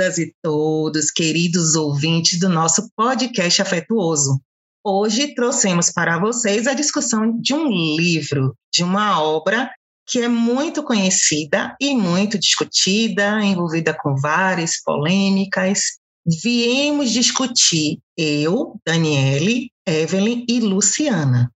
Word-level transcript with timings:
Todas 0.00 0.16
e 0.16 0.34
todos, 0.42 1.10
queridos 1.10 1.74
ouvintes 1.74 2.38
do 2.38 2.48
nosso 2.48 2.90
podcast 2.96 3.60
afetuoso. 3.60 4.40
Hoje 4.82 5.34
trouxemos 5.34 5.92
para 5.92 6.18
vocês 6.18 6.66
a 6.66 6.72
discussão 6.72 7.38
de 7.38 7.52
um 7.52 7.68
livro, 7.68 8.56
de 8.72 8.82
uma 8.82 9.22
obra 9.22 9.70
que 10.06 10.20
é 10.20 10.26
muito 10.26 10.82
conhecida 10.82 11.76
e 11.78 11.94
muito 11.94 12.38
discutida, 12.38 13.44
envolvida 13.44 13.92
com 13.92 14.16
várias 14.16 14.82
polêmicas. 14.82 15.98
Viemos 16.42 17.10
discutir 17.10 17.98
eu, 18.16 18.80
Daniele, 18.86 19.70
Evelyn 19.86 20.46
e 20.48 20.60
Luciana. 20.60 21.52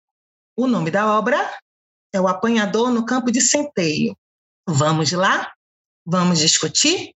O 0.58 0.66
nome 0.66 0.90
da 0.90 1.16
obra 1.16 1.38
é 2.12 2.20
O 2.20 2.28
Apanhador 2.28 2.90
no 2.90 3.06
Campo 3.06 3.32
de 3.32 3.40
Centeio. 3.40 4.18
Vamos 4.68 5.12
lá? 5.12 5.52
Vamos 6.04 6.40
discutir? 6.40 7.12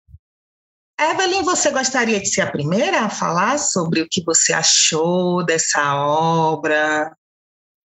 Evelyn, 1.01 1.43
você 1.43 1.71
gostaria 1.71 2.21
de 2.21 2.29
ser 2.29 2.43
a 2.43 2.51
primeira 2.51 3.01
a 3.01 3.11
falar 3.11 3.59
sobre 3.59 4.01
o 4.01 4.09
que 4.09 4.23
você 4.23 4.53
achou 4.53 5.45
dessa 5.45 5.97
obra? 5.97 7.15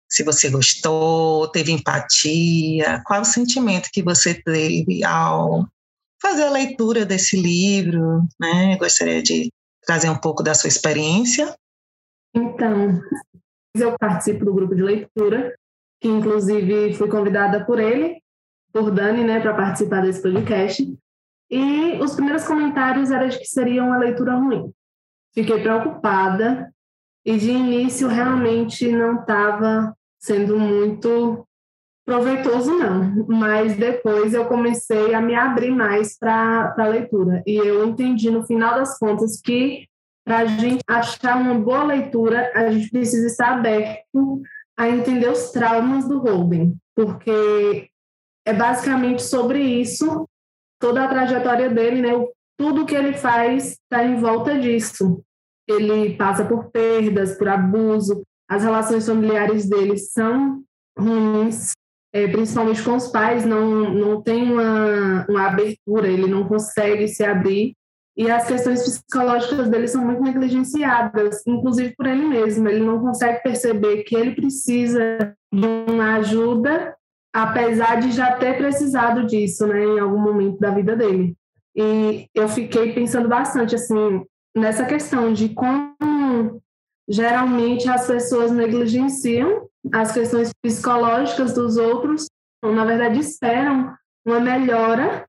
Se 0.10 0.24
você 0.24 0.50
gostou, 0.50 1.48
teve 1.50 1.72
empatia, 1.72 3.02
qual 3.06 3.22
o 3.22 3.26
sentimento 3.26 3.90
que 3.92 4.02
você 4.02 4.34
teve 4.34 5.04
ao 5.04 5.68
fazer 6.22 6.44
a 6.44 6.52
leitura 6.52 7.06
desse 7.06 7.36
livro? 7.36 8.26
Né? 8.40 8.78
Gostaria 8.78 9.22
de 9.22 9.52
trazer 9.86 10.10
um 10.10 10.18
pouco 10.18 10.42
da 10.42 10.54
sua 10.54 10.70
experiência. 10.70 11.54
Então, 12.34 13.02
eu 13.76 13.98
participo 13.98 14.46
do 14.46 14.54
grupo 14.54 14.76
de 14.76 14.82
leitura, 14.82 15.54
que 16.00 16.08
inclusive 16.08 16.94
fui 16.94 17.10
convidada 17.10 17.66
por 17.66 17.80
ele 17.80 18.24
por 18.74 18.90
Dani, 18.90 19.24
né, 19.24 19.40
para 19.40 19.54
participar 19.54 20.02
desse 20.02 20.20
podcast. 20.20 20.98
E 21.50 22.00
os 22.02 22.14
primeiros 22.14 22.46
comentários 22.46 23.12
eram 23.12 23.28
de 23.28 23.38
que 23.38 23.46
seria 23.46 23.84
uma 23.84 23.98
leitura 23.98 24.36
ruim. 24.36 24.72
Fiquei 25.34 25.62
preocupada 25.62 26.74
e 27.26 27.38
de 27.38 27.52
início 27.52 28.08
realmente 28.08 28.92
não 28.92 29.22
estava 29.22 29.96
sendo 30.20 30.58
muito 30.60 31.46
proveitoso 32.06 32.78
não, 32.78 33.26
mas 33.28 33.78
depois 33.78 34.34
eu 34.34 34.46
comecei 34.46 35.14
a 35.14 35.22
me 35.22 35.36
abrir 35.36 35.72
mais 35.72 36.18
para 36.18 36.74
a 36.78 36.88
leitura. 36.88 37.42
E 37.48 37.56
eu 37.56 37.88
entendi 37.88 38.30
no 38.30 38.46
final 38.46 38.76
das 38.76 38.98
contas 38.98 39.40
que 39.40 39.88
para 40.26 40.40
a 40.40 40.46
gente 40.46 40.82
achar 40.88 41.38
uma 41.38 41.56
boa 41.56 41.84
leitura 41.84 42.52
a 42.56 42.72
gente 42.72 42.90
precisa 42.90 43.28
estar 43.28 43.54
aberto 43.54 44.42
a 44.78 44.90
entender 44.90 45.30
os 45.30 45.52
traumas 45.52 46.08
do 46.08 46.20
Holden, 46.20 46.76
porque 46.96 47.90
é 48.46 48.54
basicamente 48.54 49.22
sobre 49.22 49.60
isso, 49.60 50.28
toda 50.84 51.02
a 51.02 51.08
trajetória 51.08 51.70
dele, 51.70 52.02
né? 52.02 52.10
Tudo 52.60 52.86
que 52.86 52.94
ele 52.94 53.14
faz 53.14 53.72
está 53.72 54.04
em 54.04 54.18
volta 54.18 54.60
disso. 54.60 55.24
Ele 55.66 56.18
passa 56.18 56.44
por 56.44 56.72
perdas, 56.72 57.38
por 57.38 57.48
abuso, 57.48 58.22
as 58.50 58.64
relações 58.64 59.08
familiares 59.08 59.70
dele 59.70 59.98
são 59.98 60.62
ruins, 61.00 61.72
é, 62.14 62.28
principalmente 62.28 62.84
com 62.84 62.98
os 62.98 63.08
pais, 63.08 63.46
não, 63.46 63.94
não 63.94 64.22
tem 64.22 64.52
uma, 64.52 65.26
uma 65.30 65.48
abertura, 65.48 66.10
ele 66.10 66.28
não 66.28 66.46
consegue 66.50 67.08
se 67.08 67.24
abrir. 67.24 67.74
E 68.18 68.30
as 68.30 68.46
questões 68.46 68.84
psicológicas 68.84 69.70
dele 69.70 69.88
são 69.88 70.04
muito 70.04 70.22
negligenciadas, 70.22 71.42
inclusive 71.48 71.96
por 71.96 72.08
ele 72.08 72.26
mesmo. 72.26 72.68
Ele 72.68 72.84
não 72.84 73.00
consegue 73.00 73.42
perceber 73.42 74.04
que 74.04 74.16
ele 74.16 74.36
precisa 74.36 75.34
de 75.52 75.66
uma 75.90 76.18
ajuda 76.18 76.94
apesar 77.34 78.00
de 78.00 78.12
já 78.12 78.34
ter 78.34 78.58
precisado 78.58 79.26
disso, 79.26 79.66
né, 79.66 79.84
em 79.84 80.00
algum 80.00 80.20
momento 80.20 80.60
da 80.60 80.70
vida 80.70 80.96
dele. 80.96 81.36
E 81.76 82.28
eu 82.36 82.48
fiquei 82.48 82.94
pensando 82.94 83.28
bastante, 83.28 83.74
assim, 83.74 84.24
nessa 84.56 84.86
questão 84.86 85.34
de 85.34 85.50
como 85.50 86.62
geralmente 87.10 87.90
as 87.90 88.06
pessoas 88.06 88.52
negligenciam 88.52 89.68
as 89.92 90.14
questões 90.14 90.52
psicológicas 90.62 91.54
dos 91.54 91.76
outros, 91.76 92.28
ou, 92.64 92.72
na 92.72 92.86
verdade 92.86 93.20
esperam 93.20 93.94
uma 94.26 94.40
melhora, 94.40 95.28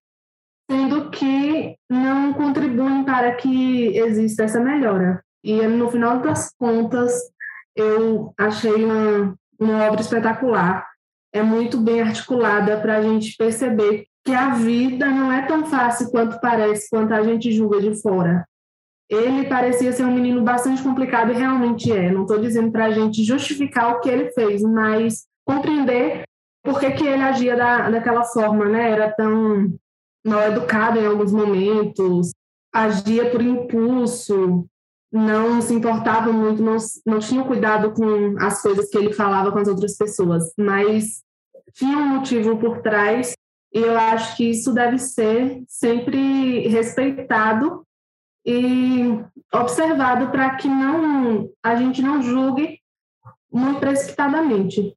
sendo 0.70 1.10
que 1.10 1.74
não 1.90 2.32
contribuem 2.34 3.04
para 3.04 3.34
que 3.34 3.96
exista 3.96 4.44
essa 4.44 4.60
melhora. 4.60 5.24
E 5.42 5.66
no 5.66 5.90
final 5.90 6.20
das 6.20 6.54
contas, 6.56 7.12
eu 7.74 8.32
achei 8.38 8.84
uma, 8.84 9.34
uma 9.58 9.84
obra 9.86 10.00
espetacular 10.00 10.86
é 11.34 11.42
muito 11.42 11.78
bem 11.78 12.00
articulada 12.00 12.80
para 12.80 12.98
a 12.98 13.02
gente 13.02 13.36
perceber 13.36 14.06
que 14.24 14.32
a 14.32 14.54
vida 14.54 15.06
não 15.06 15.32
é 15.32 15.44
tão 15.44 15.66
fácil 15.66 16.08
quanto 16.10 16.40
parece, 16.40 16.88
quanto 16.88 17.12
a 17.12 17.22
gente 17.24 17.50
julga 17.50 17.80
de 17.80 18.00
fora. 18.00 18.46
Ele 19.10 19.46
parecia 19.48 19.92
ser 19.92 20.04
um 20.04 20.14
menino 20.14 20.42
bastante 20.42 20.82
complicado 20.82 21.32
e 21.32 21.34
realmente 21.36 21.92
é. 21.92 22.10
Não 22.10 22.22
estou 22.22 22.40
dizendo 22.40 22.70
para 22.70 22.86
a 22.86 22.90
gente 22.92 23.24
justificar 23.24 23.92
o 23.92 24.00
que 24.00 24.08
ele 24.08 24.30
fez, 24.30 24.62
mas 24.62 25.26
compreender 25.44 26.22
por 26.62 26.78
que, 26.78 26.90
que 26.92 27.04
ele 27.04 27.22
agia 27.22 27.56
da, 27.56 27.90
daquela 27.90 28.22
forma, 28.22 28.66
né? 28.66 28.92
Era 28.92 29.10
tão 29.10 29.74
mal 30.24 30.42
educado 30.42 30.98
em 31.00 31.06
alguns 31.06 31.32
momentos, 31.32 32.30
agia 32.72 33.28
por 33.30 33.42
impulso, 33.42 34.64
não 35.12 35.60
se 35.60 35.74
importava 35.74 36.32
muito, 36.32 36.62
não, 36.62 36.76
não 37.04 37.18
tinha 37.18 37.44
cuidado 37.44 37.92
com 37.92 38.36
as 38.38 38.62
coisas 38.62 38.88
que 38.88 38.96
ele 38.96 39.12
falava 39.12 39.52
com 39.52 39.58
as 39.58 39.68
outras 39.68 39.96
pessoas, 39.98 40.52
mas 40.56 41.23
tinha 41.74 41.98
um 41.98 42.16
motivo 42.16 42.56
por 42.58 42.80
trás 42.82 43.34
e 43.72 43.78
eu 43.78 43.98
acho 43.98 44.36
que 44.36 44.50
isso 44.50 44.72
deve 44.72 44.98
ser 44.98 45.62
sempre 45.68 46.68
respeitado 46.68 47.84
e 48.46 49.18
observado 49.52 50.30
para 50.30 50.54
que 50.56 50.68
não 50.68 51.50
a 51.62 51.74
gente 51.76 52.00
não 52.00 52.22
julgue 52.22 52.78
muito 53.52 53.80
precipitadamente. 53.80 54.94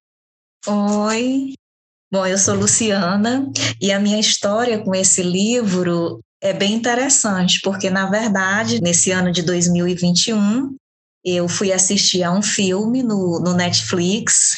Oi, 0.68 1.54
bom, 2.12 2.26
eu 2.26 2.38
sou 2.38 2.56
Luciana 2.56 3.50
e 3.82 3.92
a 3.92 4.00
minha 4.00 4.20
história 4.20 4.84
com 4.84 4.94
esse 4.94 5.24
livro 5.24 6.20
é 6.42 6.54
bem 6.54 6.74
interessante, 6.74 7.60
porque, 7.64 7.90
na 7.90 8.10
verdade, 8.10 8.82
nesse 8.82 9.12
ano 9.12 9.32
de 9.32 9.42
2021, 9.42 10.76
eu 11.26 11.48
fui 11.48 11.72
assistir 11.72 12.24
a 12.24 12.32
um 12.32 12.42
filme 12.42 13.02
no, 13.02 13.40
no 13.40 13.54
Netflix, 13.54 14.52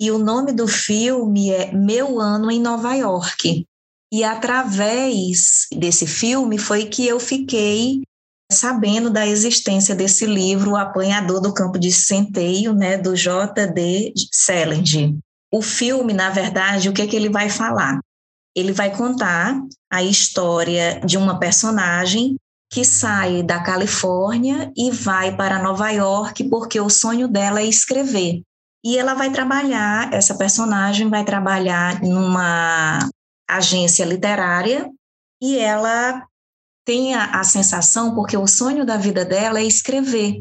e 0.00 0.10
o 0.10 0.18
nome 0.18 0.52
do 0.52 0.66
filme 0.66 1.50
é 1.50 1.70
Meu 1.72 2.18
Ano 2.18 2.50
em 2.50 2.58
Nova 2.58 2.94
York. 2.94 3.66
E 4.10 4.24
através 4.24 5.66
desse 5.70 6.06
filme 6.06 6.56
foi 6.56 6.86
que 6.86 7.06
eu 7.06 7.20
fiquei 7.20 8.02
sabendo 8.50 9.10
da 9.10 9.26
existência 9.26 9.94
desse 9.94 10.24
livro, 10.26 10.72
O 10.72 10.76
Apanhador 10.76 11.40
do 11.40 11.52
Campo 11.52 11.78
de 11.78 11.92
Centeio, 11.92 12.74
né, 12.74 12.96
do 12.96 13.14
J.D. 13.14 14.14
Salinger. 14.32 15.14
O 15.52 15.60
filme, 15.62 16.12
na 16.12 16.30
verdade, 16.30 16.88
o 16.88 16.92
que, 16.92 17.02
é 17.02 17.06
que 17.06 17.14
ele 17.14 17.28
vai 17.28 17.50
falar? 17.50 18.00
Ele 18.56 18.72
vai 18.72 18.96
contar 18.96 19.60
a 19.92 20.02
história 20.02 21.00
de 21.04 21.16
uma 21.16 21.38
personagem 21.38 22.36
que 22.72 22.84
sai 22.84 23.42
da 23.42 23.62
Califórnia 23.62 24.72
e 24.76 24.90
vai 24.90 25.36
para 25.36 25.62
Nova 25.62 25.90
York 25.90 26.48
porque 26.48 26.80
o 26.80 26.88
sonho 26.88 27.28
dela 27.28 27.60
é 27.60 27.66
escrever. 27.66 28.42
E 28.84 28.96
ela 28.96 29.14
vai 29.14 29.30
trabalhar, 29.30 30.12
essa 30.12 30.34
personagem 30.34 31.08
vai 31.08 31.24
trabalhar 31.24 32.00
numa 32.02 33.08
agência 33.48 34.04
literária 34.04 34.88
e 35.42 35.58
ela 35.58 36.26
tem 36.84 37.14
a, 37.14 37.40
a 37.40 37.44
sensação, 37.44 38.14
porque 38.14 38.36
o 38.36 38.46
sonho 38.46 38.86
da 38.86 38.96
vida 38.96 39.24
dela 39.24 39.60
é 39.60 39.64
escrever. 39.64 40.40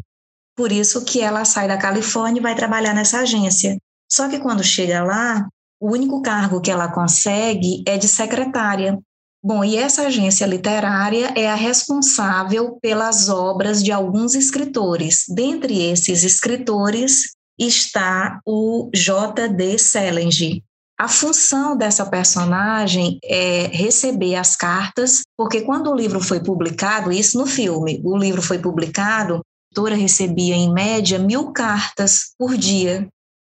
Por 0.56 0.72
isso 0.72 1.04
que 1.04 1.22
ela 1.22 1.46
sai 1.46 1.68
da 1.68 1.78
Califórnia 1.78 2.40
e 2.40 2.44
vai 2.44 2.56
trabalhar 2.56 2.94
nessa 2.94 3.20
agência. 3.20 3.78
Só 4.12 4.28
que 4.28 4.40
quando 4.40 4.64
chega 4.64 5.04
lá, 5.04 5.48
o 5.80 5.92
único 5.92 6.22
cargo 6.22 6.62
que 6.62 6.72
ela 6.72 6.92
consegue 6.92 7.84
é 7.86 7.98
de 7.98 8.08
secretária. 8.08 9.00
Bom, 9.42 9.64
e 9.64 9.78
essa 9.78 10.08
agência 10.08 10.46
literária 10.46 11.32
é 11.36 11.50
a 11.50 11.56
responsável 11.56 12.78
pelas 12.82 13.30
obras 13.30 13.82
de 13.82 13.92
alguns 13.92 14.36
escritores. 14.36 15.24
Dentre 15.30 15.82
esses 15.82 16.24
escritores 16.24 17.38
está 17.60 18.40
o 18.46 18.90
J.D. 18.94 19.78
Salinger. 19.78 20.62
A 20.98 21.08
função 21.08 21.78
dessa 21.78 22.06
personagem 22.06 23.20
é 23.24 23.68
receber 23.68 24.36
as 24.36 24.56
cartas, 24.56 25.22
porque 25.38 25.62
quando 25.62 25.90
o 25.90 25.96
livro 25.96 26.20
foi 26.20 26.42
publicado, 26.42 27.12
isso 27.12 27.38
no 27.38 27.46
filme, 27.46 28.02
o 28.04 28.18
livro 28.18 28.42
foi 28.42 28.60
publicado, 28.60 29.36
a 29.36 29.40
autora 29.72 29.96
recebia 29.96 30.56
em 30.56 30.74
média 30.74 31.18
mil 31.20 31.52
cartas 31.52 32.32
por 32.38 32.58
dia 32.58 33.08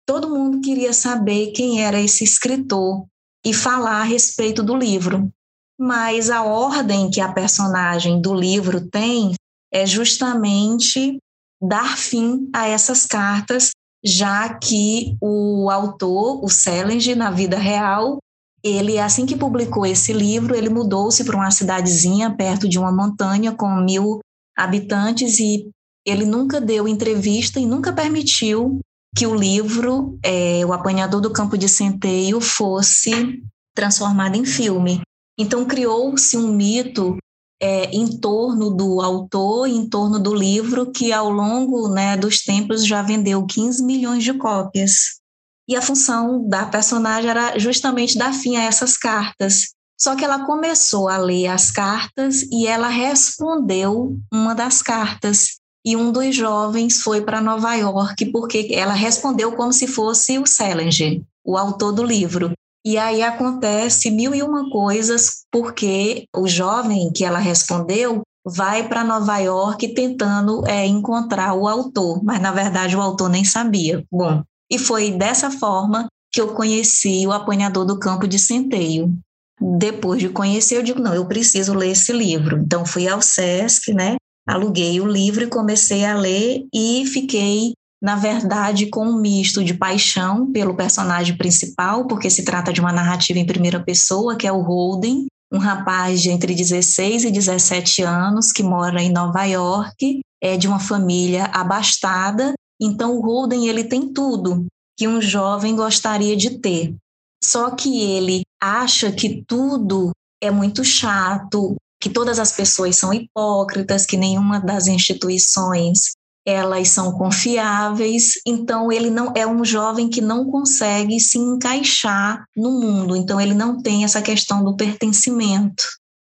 todo 0.07 0.29
mundo 0.29 0.61
queria 0.61 0.93
saber 0.93 1.51
quem 1.51 1.83
era 1.83 1.99
esse 1.99 2.23
escritor 2.23 3.05
e 3.45 3.53
falar 3.53 3.99
a 3.99 4.03
respeito 4.03 4.63
do 4.63 4.75
livro. 4.75 5.29
Mas 5.77 6.29
a 6.29 6.43
ordem 6.43 7.11
que 7.11 7.19
a 7.19 7.31
personagem 7.31 8.21
do 8.21 8.33
livro 8.33 8.89
tem 8.89 9.33
é 9.71 9.85
justamente 9.85 11.17
dar 11.61 11.97
fim 11.97 12.49
a 12.55 12.67
essas 12.67 13.05
cartas, 13.05 13.71
já 14.07 14.53
que 14.53 15.17
o 15.21 15.69
autor, 15.69 16.43
o 16.43 16.47
Salinger, 16.47 17.15
na 17.15 17.29
vida 17.29 17.57
real, 17.57 18.19
ele, 18.63 18.97
assim 18.97 19.25
que 19.25 19.35
publicou 19.35 19.85
esse 19.85 20.13
livro, 20.13 20.55
ele 20.55 20.69
mudou-se 20.69 21.23
para 21.23 21.35
uma 21.35 21.51
cidadezinha 21.51 22.33
perto 22.33 22.67
de 22.67 22.79
uma 22.79 22.91
montanha 22.91 23.51
com 23.51 23.69
mil 23.75 24.19
habitantes 24.57 25.39
e 25.39 25.69
ele 26.05 26.25
nunca 26.25 26.61
deu 26.61 26.87
entrevista 26.87 27.59
e 27.59 27.65
nunca 27.65 27.91
permitiu 27.91 28.79
que 29.15 29.27
o 29.27 29.35
livro, 29.35 30.17
é, 30.23 30.65
O 30.65 30.71
Apanhador 30.71 31.19
do 31.19 31.33
Campo 31.33 31.57
de 31.57 31.67
Centeio, 31.67 32.39
fosse 32.39 33.41
transformado 33.75 34.35
em 34.35 34.45
filme. 34.45 35.01
Então 35.37 35.65
criou-se 35.65 36.37
um 36.37 36.51
mito 36.51 37.17
é, 37.61 37.85
em 37.85 38.19
torno 38.19 38.69
do 38.69 39.01
autor, 39.01 39.67
em 39.67 39.87
torno 39.87 40.19
do 40.19 40.33
livro, 40.33 40.91
que 40.91 41.11
ao 41.11 41.29
longo 41.29 41.87
né, 41.87 42.15
dos 42.15 42.43
tempos 42.43 42.85
já 42.85 43.01
vendeu 43.01 43.45
15 43.45 43.83
milhões 43.83 44.23
de 44.23 44.33
cópias. 44.33 45.19
E 45.67 45.75
a 45.75 45.81
função 45.81 46.47
da 46.47 46.65
personagem 46.65 47.29
era 47.29 47.57
justamente 47.59 48.17
dar 48.17 48.33
fim 48.33 48.55
a 48.55 48.63
essas 48.63 48.97
cartas. 48.97 49.73
Só 49.99 50.15
que 50.15 50.23
ela 50.23 50.45
começou 50.45 51.09
a 51.09 51.17
ler 51.17 51.47
as 51.47 51.71
cartas 51.71 52.43
e 52.51 52.67
ela 52.67 52.87
respondeu 52.87 54.17
uma 54.31 54.53
das 54.53 54.81
cartas. 54.81 55.57
E 55.83 55.95
um 55.95 56.11
dos 56.11 56.35
jovens 56.35 57.01
foi 57.01 57.21
para 57.21 57.41
Nova 57.41 57.73
York 57.73 58.25
porque 58.31 58.69
ela 58.71 58.93
respondeu 58.93 59.53
como 59.53 59.73
se 59.73 59.87
fosse 59.87 60.37
o 60.37 60.45
Salinger, 60.45 61.21
o 61.43 61.57
autor 61.57 61.91
do 61.91 62.03
livro. 62.03 62.51
E 62.87 62.97
aí 62.97 63.21
acontece 63.21 64.09
mil 64.09 64.33
e 64.33 64.41
uma 64.41 64.69
coisas, 64.69 65.43
porque 65.51 66.23
o 66.33 66.47
jovem 66.47 67.11
que 67.11 67.25
ela 67.25 67.37
respondeu 67.37 68.21
vai 68.45 68.87
para 68.87 69.03
Nova 69.03 69.37
York 69.39 69.93
tentando 69.93 70.65
é, 70.65 70.85
encontrar 70.85 71.53
o 71.53 71.67
autor, 71.67 72.23
mas 72.23 72.39
na 72.39 72.49
verdade 72.53 72.95
o 72.95 73.01
autor 73.01 73.27
nem 73.27 73.43
sabia. 73.43 74.05
Bom, 74.09 74.41
e 74.71 74.79
foi 74.79 75.11
dessa 75.11 75.51
forma 75.51 76.07
que 76.31 76.39
eu 76.39 76.53
conheci 76.53 77.27
o 77.27 77.33
Apanhador 77.33 77.83
do 77.83 77.99
Campo 77.99 78.25
de 78.25 78.39
Centeio. 78.39 79.13
Depois 79.59 80.21
de 80.21 80.29
conhecer, 80.29 80.77
eu 80.77 80.83
digo, 80.83 81.01
não, 81.01 81.13
eu 81.13 81.27
preciso 81.27 81.73
ler 81.73 81.91
esse 81.91 82.13
livro. 82.13 82.57
Então 82.57 82.85
fui 82.85 83.05
ao 83.05 83.21
SESC, 83.21 83.93
né? 83.93 84.15
Aluguei 84.47 85.01
o 85.01 85.05
livro 85.05 85.43
e 85.43 85.47
comecei 85.47 86.05
a 86.05 86.15
ler 86.15 86.65
e 86.73 87.05
fiquei 87.05 87.73
na 88.01 88.15
verdade, 88.15 88.87
com 88.87 89.05
um 89.05 89.19
misto 89.19 89.63
de 89.63 89.73
paixão 89.73 90.51
pelo 90.51 90.75
personagem 90.75 91.35
principal, 91.35 92.05
porque 92.05 92.29
se 92.29 92.43
trata 92.43 92.71
de 92.71 92.79
uma 92.79 92.91
narrativa 92.91 93.39
em 93.39 93.45
primeira 93.45 93.83
pessoa, 93.83 94.35
que 94.35 94.45
é 94.45 94.51
o 94.51 94.61
Holden, 94.61 95.25
um 95.51 95.57
rapaz 95.57 96.21
de 96.21 96.29
entre 96.29 96.53
16 96.53 97.25
e 97.25 97.31
17 97.31 98.03
anos 98.03 98.51
que 98.51 98.61
mora 98.61 99.01
em 99.01 99.11
Nova 99.11 99.43
York, 99.45 100.21
é 100.41 100.57
de 100.57 100.67
uma 100.67 100.79
família 100.79 101.45
abastada. 101.45 102.53
Então, 102.79 103.17
o 103.17 103.21
Holden 103.21 103.67
ele 103.67 103.83
tem 103.83 104.13
tudo 104.13 104.65
que 104.95 105.07
um 105.07 105.21
jovem 105.21 105.75
gostaria 105.75 106.35
de 106.35 106.59
ter. 106.59 106.95
Só 107.43 107.71
que 107.71 108.01
ele 108.01 108.41
acha 108.61 109.11
que 109.11 109.43
tudo 109.47 110.11
é 110.41 110.51
muito 110.51 110.83
chato, 110.83 111.75
que 111.99 112.09
todas 112.09 112.39
as 112.39 112.51
pessoas 112.51 112.95
são 112.95 113.13
hipócritas, 113.13 114.05
que 114.05 114.17
nenhuma 114.17 114.59
das 114.59 114.87
instituições 114.87 116.11
elas 116.47 116.87
são 116.87 117.11
confiáveis, 117.11 118.35
então 118.47 118.89
ele 118.89 119.09
não 119.09 119.33
é 119.35 119.45
um 119.45 119.65
jovem 119.65 120.07
que 120.07 120.21
não 120.21 120.49
consegue 120.49 121.19
se 121.19 121.37
encaixar 121.37 122.45
no 122.55 122.71
mundo, 122.79 123.17
então 123.17 123.39
ele 123.41 123.53
não 123.53 123.81
tem 123.81 124.05
essa 124.05 124.21
questão 124.21 124.63
do 124.63 124.73
pertencimento. 124.73 125.83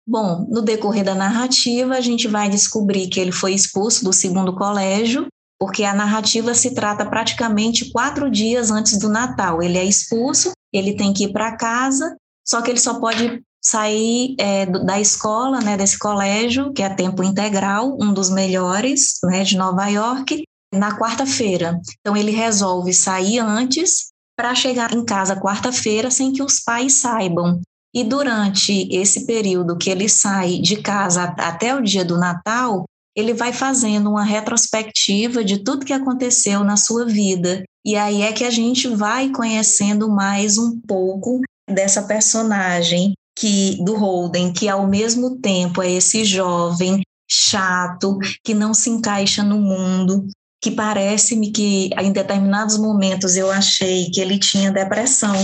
Bom, 0.06 0.46
no 0.50 0.62
decorrer 0.62 1.06
da 1.06 1.16
narrativa, 1.16 1.96
a 1.96 2.02
gente 2.02 2.28
vai 2.28 2.50
descobrir 2.50 3.08
que 3.08 3.18
ele 3.18 3.32
foi 3.32 3.54
expulso 3.54 4.04
do 4.04 4.12
segundo 4.12 4.54
colégio, 4.54 5.28
porque 5.58 5.86
a 5.86 5.94
narrativa 5.94 6.54
se 6.54 6.74
trata 6.74 7.06
praticamente 7.06 7.90
quatro 7.90 8.30
dias 8.30 8.72
antes 8.72 8.98
do 8.98 9.08
Natal. 9.08 9.64
Ele 9.64 9.78
é 9.78 9.86
expulso, 9.86 10.52
ele 10.74 10.98
tem 10.98 11.14
que 11.14 11.26
ir 11.26 11.32
para 11.32 11.56
casa, 11.56 12.18
só 12.46 12.62
que 12.62 12.70
ele 12.72 12.80
só 12.80 13.00
pode 13.00 13.42
saí 13.62 14.36
é, 14.40 14.66
da 14.66 15.00
escola, 15.00 15.60
né, 15.60 15.76
desse 15.76 15.98
colégio, 15.98 16.72
que 16.72 16.82
é 16.82 16.90
tempo 16.90 17.24
integral, 17.24 17.98
um 18.00 18.14
dos 18.14 18.30
melhores 18.30 19.20
né, 19.24 19.44
de 19.44 19.58
Nova 19.58 19.88
York, 19.88 20.44
na 20.74 20.98
quarta-feira. 20.98 21.80
Então, 22.00 22.16
ele 22.16 22.32
resolve 22.32 22.94
sair 22.94 23.40
antes 23.40 24.10
para 24.38 24.56
chegar 24.56 24.94
em 24.94 25.04
casa 25.04 25.40
quarta-feira 25.40 26.10
sem 26.10 26.32
que 26.32 26.44
os 26.44 26.60
pais 26.60 26.94
saibam. 26.94 27.60
E 27.94 28.04
durante 28.04 28.88
esse 28.92 29.26
período 29.26 29.78
que 29.78 29.90
ele 29.90 30.08
sai 30.08 30.60
de 30.60 30.78
casa 30.78 31.24
até 31.38 31.76
o 31.76 31.82
dia 31.82 32.06
do 32.06 32.18
Natal, 32.18 32.86
ele 33.16 33.34
vai 33.34 33.52
fazendo 33.52 34.12
uma 34.12 34.24
retrospectiva 34.24 35.44
de 35.44 35.58
tudo 35.58 35.86
que 35.86 35.92
aconteceu 35.92 36.64
na 36.64 36.78
sua 36.78 37.06
vida. 37.06 37.64
E 37.84 37.96
aí 37.96 38.22
é 38.22 38.32
que 38.32 38.44
a 38.44 38.50
gente 38.50 38.88
vai 38.88 39.30
conhecendo 39.30 40.08
mais 40.10 40.58
um 40.58 40.80
pouco 40.80 41.42
dessa 41.68 42.04
personagem 42.04 43.14
que 43.40 43.82
do 43.82 43.96
Holden, 43.96 44.52
que 44.52 44.68
ao 44.68 44.86
mesmo 44.86 45.38
tempo 45.38 45.82
é 45.82 45.90
esse 45.90 46.26
jovem 46.26 47.02
chato, 47.32 48.18
que 48.44 48.54
não 48.54 48.74
se 48.74 48.90
encaixa 48.90 49.44
no 49.44 49.58
mundo, 49.58 50.28
que 50.62 50.70
parece-me 50.70 51.52
que 51.52 51.90
em 51.98 52.12
determinados 52.12 52.78
momentos 52.78 53.38
eu 53.38 53.50
achei 53.50 54.12
que 54.12 54.20
ele 54.20 54.38
tinha 54.38 54.74
depressão, 54.74 55.36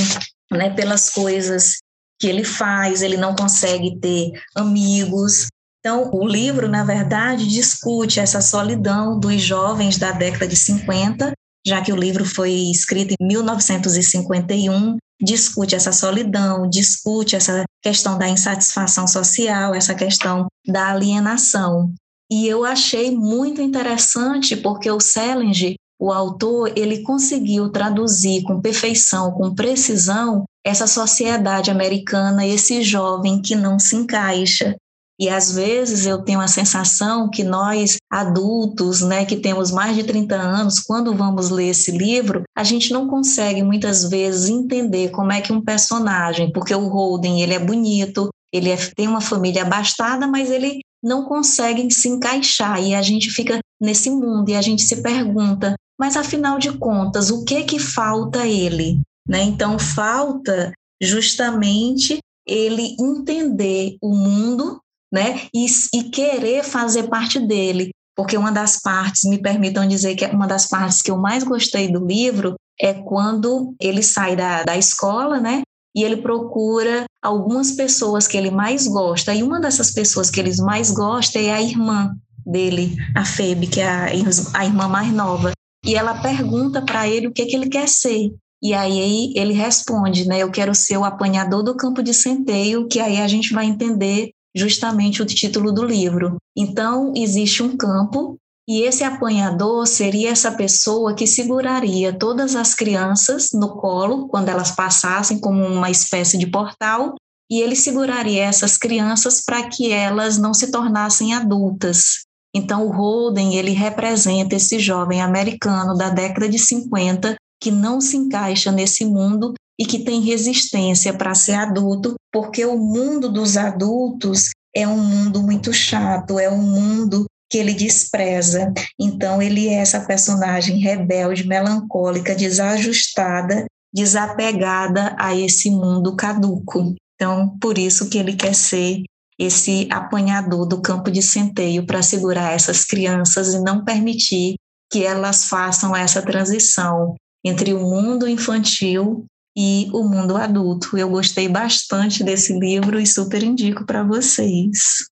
né, 0.52 0.70
pelas 0.72 1.10
coisas 1.10 1.78
que 2.20 2.28
ele 2.28 2.44
faz, 2.44 3.02
ele 3.02 3.16
não 3.16 3.34
consegue 3.34 3.98
ter 4.00 4.32
amigos. 4.56 5.48
Então, 5.80 6.10
o 6.14 6.28
livro, 6.28 6.68
na 6.68 6.84
verdade, 6.84 7.48
discute 7.48 8.20
essa 8.20 8.42
solidão 8.42 9.18
dos 9.18 9.42
jovens 9.42 9.98
da 9.98 10.12
década 10.12 10.48
de 10.48 10.56
50, 10.56 11.32
já 11.66 11.82
que 11.82 11.94
o 11.94 11.96
livro 11.96 12.26
foi 12.26 12.52
escrito 12.52 13.14
em 13.20 13.26
1951, 13.26 14.98
discute 15.22 15.76
essa 15.76 15.92
solidão, 15.92 16.70
discute 16.70 17.36
essa 17.36 17.64
questão 17.82 18.18
da 18.18 18.28
insatisfação 18.28 19.08
social, 19.08 19.74
essa 19.74 19.96
questão 19.96 20.48
da 20.68 20.90
alienação. 20.90 21.94
E 22.32 22.48
eu 22.48 22.66
achei 22.66 23.16
muito 23.16 23.62
interessante 23.62 24.56
porque 24.56 24.90
o 24.90 25.00
Selinger, 25.00 25.76
o 26.00 26.12
autor, 26.12 26.72
ele 26.76 27.04
conseguiu 27.04 27.70
traduzir 27.70 28.44
com 28.44 28.60
perfeição, 28.60 29.32
com 29.32 29.54
precisão, 29.54 30.44
essa 30.66 30.88
sociedade 30.88 31.70
americana, 31.70 32.46
esse 32.46 32.82
jovem 32.82 33.42
que 33.42 33.56
não 33.56 33.78
se 33.78 33.96
encaixa, 33.96 34.76
e 35.20 35.30
às 35.30 35.54
vezes 35.54 36.06
eu 36.06 36.22
tenho 36.22 36.42
a 36.42 36.48
sensação 36.48 37.30
que 37.30 37.44
nós, 37.44 37.98
adultos, 38.12 39.02
né, 39.02 39.26
que 39.26 39.38
temos 39.38 39.72
mais 39.72 39.96
de 39.96 40.04
30 40.04 40.36
anos, 40.36 40.80
quando 40.80 41.16
vamos 41.16 41.50
ler 41.50 41.70
esse 41.70 41.92
livro, 41.92 42.44
a 42.56 42.64
gente 42.64 42.92
não 42.92 43.08
consegue 43.08 43.64
muitas 43.64 44.04
vezes 44.10 44.50
entender 44.50 45.12
como 45.12 45.32
é 45.32 45.40
que 45.40 45.54
um 45.54 45.62
personagem, 45.62 46.52
porque 46.52 46.76
o 46.76 46.88
Holden, 46.88 47.42
ele 47.42 47.54
é 47.54 47.60
bonito, 47.60 48.30
ele 48.52 48.70
é, 48.70 48.78
tem 48.96 49.08
uma 49.08 49.22
família 49.22 49.62
abastada, 49.62 50.28
mas 50.28 50.52
ele 50.52 50.82
não 51.02 51.24
consegue 51.24 51.90
se 51.94 52.10
encaixar 52.10 52.82
e 52.82 52.94
a 52.94 53.02
gente 53.02 53.30
fica 53.30 53.60
nesse 53.80 54.10
mundo 54.10 54.50
e 54.50 54.56
a 54.56 54.62
gente 54.62 54.82
se 54.82 55.02
pergunta, 55.02 55.76
mas 55.98 56.18
afinal 56.18 56.58
de 56.60 56.78
contas, 56.78 57.30
o 57.30 57.46
que 57.46 57.64
que 57.64 57.80
falta 57.80 58.42
a 58.42 58.48
ele? 58.48 59.00
Né? 59.28 59.44
Então 59.44 59.80
falta 59.80 60.74
justamente 61.02 62.20
ele 62.46 62.96
entender 63.00 63.98
o 64.02 64.16
mundo 64.16 64.80
né? 65.16 65.48
E, 65.54 65.66
e 65.94 66.04
querer 66.04 66.62
fazer 66.62 67.04
parte 67.04 67.40
dele. 67.40 67.92
Porque 68.18 68.38
uma 68.38 68.52
das 68.52 68.82
partes, 68.82 69.24
me 69.24 69.42
permitam 69.42 69.88
dizer 69.88 70.16
que 70.16 70.26
é 70.26 70.28
uma 70.28 70.46
das 70.46 70.68
partes 70.68 71.02
que 71.02 71.10
eu 71.10 71.18
mais 71.18 71.44
gostei 71.44 71.90
do 71.90 72.06
livro 72.06 72.56
é 72.80 72.94
quando 72.94 73.74
ele 73.80 74.04
sai 74.04 74.36
da, 74.36 74.64
da 74.64 74.78
escola, 74.78 75.40
né? 75.40 75.62
E 75.96 76.04
ele 76.04 76.18
procura 76.18 77.06
algumas 77.24 77.72
pessoas 77.72 78.28
que 78.28 78.36
ele 78.36 78.52
mais 78.52 78.88
gosta. 78.88 79.34
E 79.34 79.42
uma 79.42 79.62
dessas 79.62 79.92
pessoas 79.92 80.30
que 80.30 80.42
ele 80.42 80.54
mais 80.62 80.92
gosta 80.92 81.40
é 81.40 81.54
a 81.54 81.62
irmã 81.62 82.14
dele, 82.46 82.98
a 83.16 83.24
Febe, 83.24 83.68
que 83.68 83.80
é 83.80 83.88
a, 83.88 84.06
a 84.54 84.66
irmã 84.66 84.90
mais 84.90 85.12
nova. 85.14 85.52
E 85.86 85.96
ela 85.96 86.22
pergunta 86.22 86.82
para 86.82 87.08
ele 87.08 87.28
o 87.28 87.32
que, 87.32 87.46
que 87.46 87.56
ele 87.56 87.70
quer 87.70 87.88
ser. 87.88 88.34
E 88.62 88.74
aí 88.74 89.32
ele 89.36 89.54
responde, 89.54 90.28
né? 90.28 90.40
Eu 90.40 90.52
quero 90.52 90.76
ser 90.76 90.98
o 90.98 91.06
apanhador 91.06 91.64
do 91.64 91.76
campo 91.76 92.04
de 92.04 92.14
centeio, 92.14 92.88
que 92.88 93.00
aí 93.00 93.22
a 93.22 93.28
gente 93.28 93.54
vai 93.54 93.66
entender 93.66 94.32
justamente 94.56 95.22
o 95.22 95.26
título 95.26 95.72
do 95.72 95.84
livro. 95.84 96.38
Então, 96.56 97.12
existe 97.16 97.62
um 97.62 97.76
campo 97.76 98.38
e 98.68 98.82
esse 98.82 99.04
apanhador 99.04 99.86
seria 99.86 100.32
essa 100.32 100.52
pessoa 100.52 101.14
que 101.14 101.28
seguraria 101.28 102.18
todas 102.18 102.56
as 102.56 102.74
crianças 102.74 103.52
no 103.54 103.76
colo 103.78 104.28
quando 104.28 104.50
elas 104.50 104.72
passassem 104.72 105.40
como 105.40 105.64
uma 105.64 105.92
espécie 105.92 106.38
de 106.38 106.48
portal 106.48 107.14
e 107.52 107.62
ele 107.62 107.76
seguraria 107.76 108.44
essas 108.44 108.76
crianças 108.76 109.44
para 109.46 109.70
que 109.70 109.92
elas 109.92 110.40
não 110.40 110.52
se 110.52 110.72
tornassem 110.72 111.36
adultas. 111.36 112.26
Então 112.56 112.88
o 112.88 112.92
Holden, 112.92 113.56
ele 113.56 113.72
representa 113.72 114.56
esse 114.56 114.80
jovem 114.80 115.22
americano 115.22 115.96
da 115.96 116.10
década 116.10 116.50
de 116.50 116.58
50 116.58 117.36
que 117.62 117.70
não 117.70 118.02
se 118.02 118.18
encaixa 118.18 118.72
nesse 118.72 119.06
mundo 119.06 119.54
e 119.80 119.86
que 119.86 120.00
tem 120.00 120.22
resistência 120.22 121.14
para 121.14 121.36
ser 121.36 121.54
adulto, 121.54 122.16
porque 122.32 122.66
o 122.66 122.78
mundo 122.78 123.32
dos 123.32 123.58
adultos 123.58 124.50
é 124.76 124.88
um 124.88 124.98
mundo 124.98 125.42
muito 125.42 125.74
chato, 125.74 126.40
é 126.40 126.50
um 126.50 126.62
mundo 126.62 127.26
que 127.50 127.58
ele 127.58 127.74
despreza. 127.74 128.74
Então, 129.00 129.42
ele 129.42 129.68
é 129.68 129.76
essa 129.76 130.02
personagem 130.02 130.80
rebelde, 130.80 131.48
melancólica, 131.48 132.36
desajustada, 132.36 133.66
desapegada 133.94 135.16
a 135.18 135.36
esse 135.36 135.70
mundo 135.70 136.16
caduco. 136.16 136.96
Então, 137.16 137.58
por 137.60 137.78
isso 137.78 138.10
que 138.10 138.18
ele 138.18 138.36
quer 138.36 138.54
ser 138.54 139.04
esse 139.40 139.88
apanhador 139.92 140.66
do 140.66 140.82
campo 140.82 141.12
de 141.12 141.22
centeio 141.22 141.86
para 141.86 142.02
segurar 142.02 142.54
essas 142.54 142.86
crianças 142.86 143.54
e 143.54 143.62
não 143.62 143.84
permitir 143.84 144.56
que 144.92 145.06
elas 145.06 145.46
façam 145.46 145.96
essa 145.96 146.22
transição 146.22 147.16
entre 147.44 147.74
o 147.74 147.80
mundo 147.80 148.28
infantil 148.28 149.26
e 149.56 149.90
o 149.94 150.04
mundo 150.04 150.36
adulto. 150.36 150.98
Eu 150.98 151.10
gostei 151.10 151.48
bastante 151.48 152.24
desse 152.24 152.58
livro 152.58 153.00
e 153.00 153.08
super 153.08 153.42
indico 153.42 153.86
para 153.86 154.04
vocês. 154.04 155.10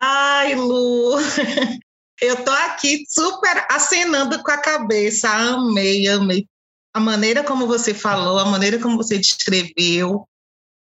Ai, 0.00 0.54
Lu, 0.54 1.16
eu 2.20 2.44
tô 2.44 2.50
aqui 2.50 3.04
super 3.08 3.66
acenando 3.70 4.42
com 4.42 4.50
a 4.50 4.58
cabeça. 4.58 5.28
Amei, 5.28 6.06
amei. 6.06 6.46
A 6.94 7.00
maneira 7.00 7.42
como 7.42 7.66
você 7.66 7.92
falou, 7.92 8.38
a 8.38 8.44
maneira 8.44 8.78
como 8.78 8.96
você 8.96 9.18
descreveu, 9.18 10.28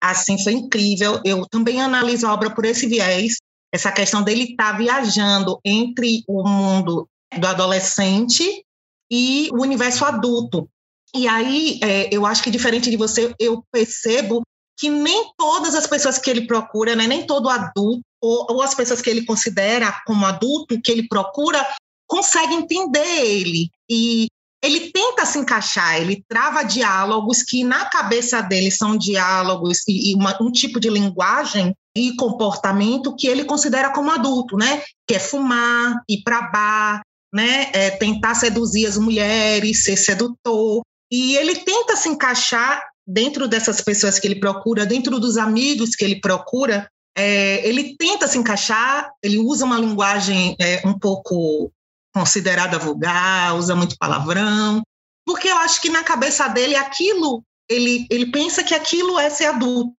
assim, 0.00 0.43
foi 0.43 0.55
incrível. 0.55 1.21
Eu 1.25 1.47
também 1.47 1.83
analiso 1.83 2.26
a 2.26 2.33
obra 2.33 2.50
por 2.55 2.64
esse 2.64 2.87
viés, 2.87 3.37
essa 3.71 3.93
questão 3.93 4.23
dele 4.23 4.45
estar 4.45 4.73
tá 4.73 4.78
viajando 4.78 5.61
entre 5.62 6.23
o 6.26 6.49
mundo 6.49 7.07
do 7.38 7.47
adolescente 7.47 8.64
e 9.11 9.50
o 9.52 9.61
universo 9.61 10.05
adulto. 10.07 10.69
E 11.15 11.27
aí, 11.27 11.81
é, 11.83 12.15
eu 12.15 12.27
acho 12.27 12.43
que 12.43 12.50
diferente 12.50 12.91
de 12.91 12.97
você, 12.97 13.35
eu 13.38 13.62
percebo 13.73 14.43
que 14.79 14.88
nem 14.88 15.31
todas 15.37 15.75
as 15.75 15.87
pessoas 15.87 16.19
que 16.19 16.31
ele 16.31 16.47
procura, 16.47 16.95
né, 16.95 17.07
nem 17.07 17.27
todo 17.27 17.49
adulto, 17.49 18.03
ou, 18.23 18.47
ou 18.50 18.62
as 18.62 18.75
pessoas 18.75 19.00
que 19.00 19.11
ele 19.11 19.25
considera 19.25 20.00
como 20.07 20.25
adulto, 20.25 20.81
que 20.81 20.93
ele 20.93 21.09
procura, 21.09 21.67
conseguem 22.07 22.61
entender 22.61 23.25
ele. 23.25 23.71
E 23.91 24.29
ele 24.62 24.91
tenta 24.91 25.25
se 25.25 25.38
encaixar, 25.38 26.00
ele 26.00 26.25
trava 26.29 26.65
diálogos 26.65 27.43
que 27.43 27.62
na 27.62 27.87
cabeça 27.87 28.41
dele 28.41 28.71
são 28.71 28.97
diálogos 28.97 29.83
e, 29.87 30.11
e 30.11 30.15
uma, 30.15 30.37
um 30.43 30.50
tipo 30.50 30.81
de 30.81 30.91
linguagem 30.91 31.75
e 31.97 32.15
comportamento 32.17 33.15
que 33.15 33.27
ele 33.27 33.45
considera 33.45 33.91
como 33.91 34.11
adulto, 34.11 34.57
né? 34.57 34.83
Que 35.07 35.15
é 35.15 35.19
fumar, 35.19 36.03
ir 36.09 36.23
para 36.23 36.43
bar, 36.43 37.03
né? 37.33 37.71
É 37.73 37.91
tentar 37.91 38.35
seduzir 38.35 38.87
as 38.87 38.99
mulheres, 38.99 39.85
ser 39.85 39.97
sedutor. 39.97 40.83
E 41.11 41.37
ele 41.37 41.57
tenta 41.57 41.97
se 41.97 42.09
encaixar 42.09 42.83
dentro 43.07 43.49
dessas 43.49 43.81
pessoas 43.81 44.19
que 44.19 44.27
ele 44.27 44.38
procura, 44.38 44.85
dentro 44.85 45.19
dos 45.19 45.38
amigos 45.38 45.97
que 45.97 46.05
ele 46.05 46.21
procura. 46.21 46.91
É, 47.17 47.67
ele 47.67 47.97
tenta 47.97 48.29
se 48.29 48.38
encaixar, 48.38 49.11
ele 49.23 49.38
usa 49.38 49.65
uma 49.65 49.79
linguagem 49.79 50.55
é, 50.61 50.87
um 50.87 50.97
pouco 50.97 51.73
considerada 52.15 52.79
vulgar, 52.79 53.57
usa 53.57 53.75
muito 53.75 53.97
palavrão, 53.99 54.83
porque 55.27 55.49
eu 55.49 55.57
acho 55.59 55.81
que 55.81 55.88
na 55.88 56.03
cabeça 56.03 56.49
dele 56.49 56.77
aquilo, 56.77 57.43
ele, 57.69 58.07
ele 58.11 58.31
pensa 58.31 58.62
que 58.62 58.75
aquilo 58.75 59.19
é 59.19 59.29
ser 59.31 59.47
adulto, 59.47 59.95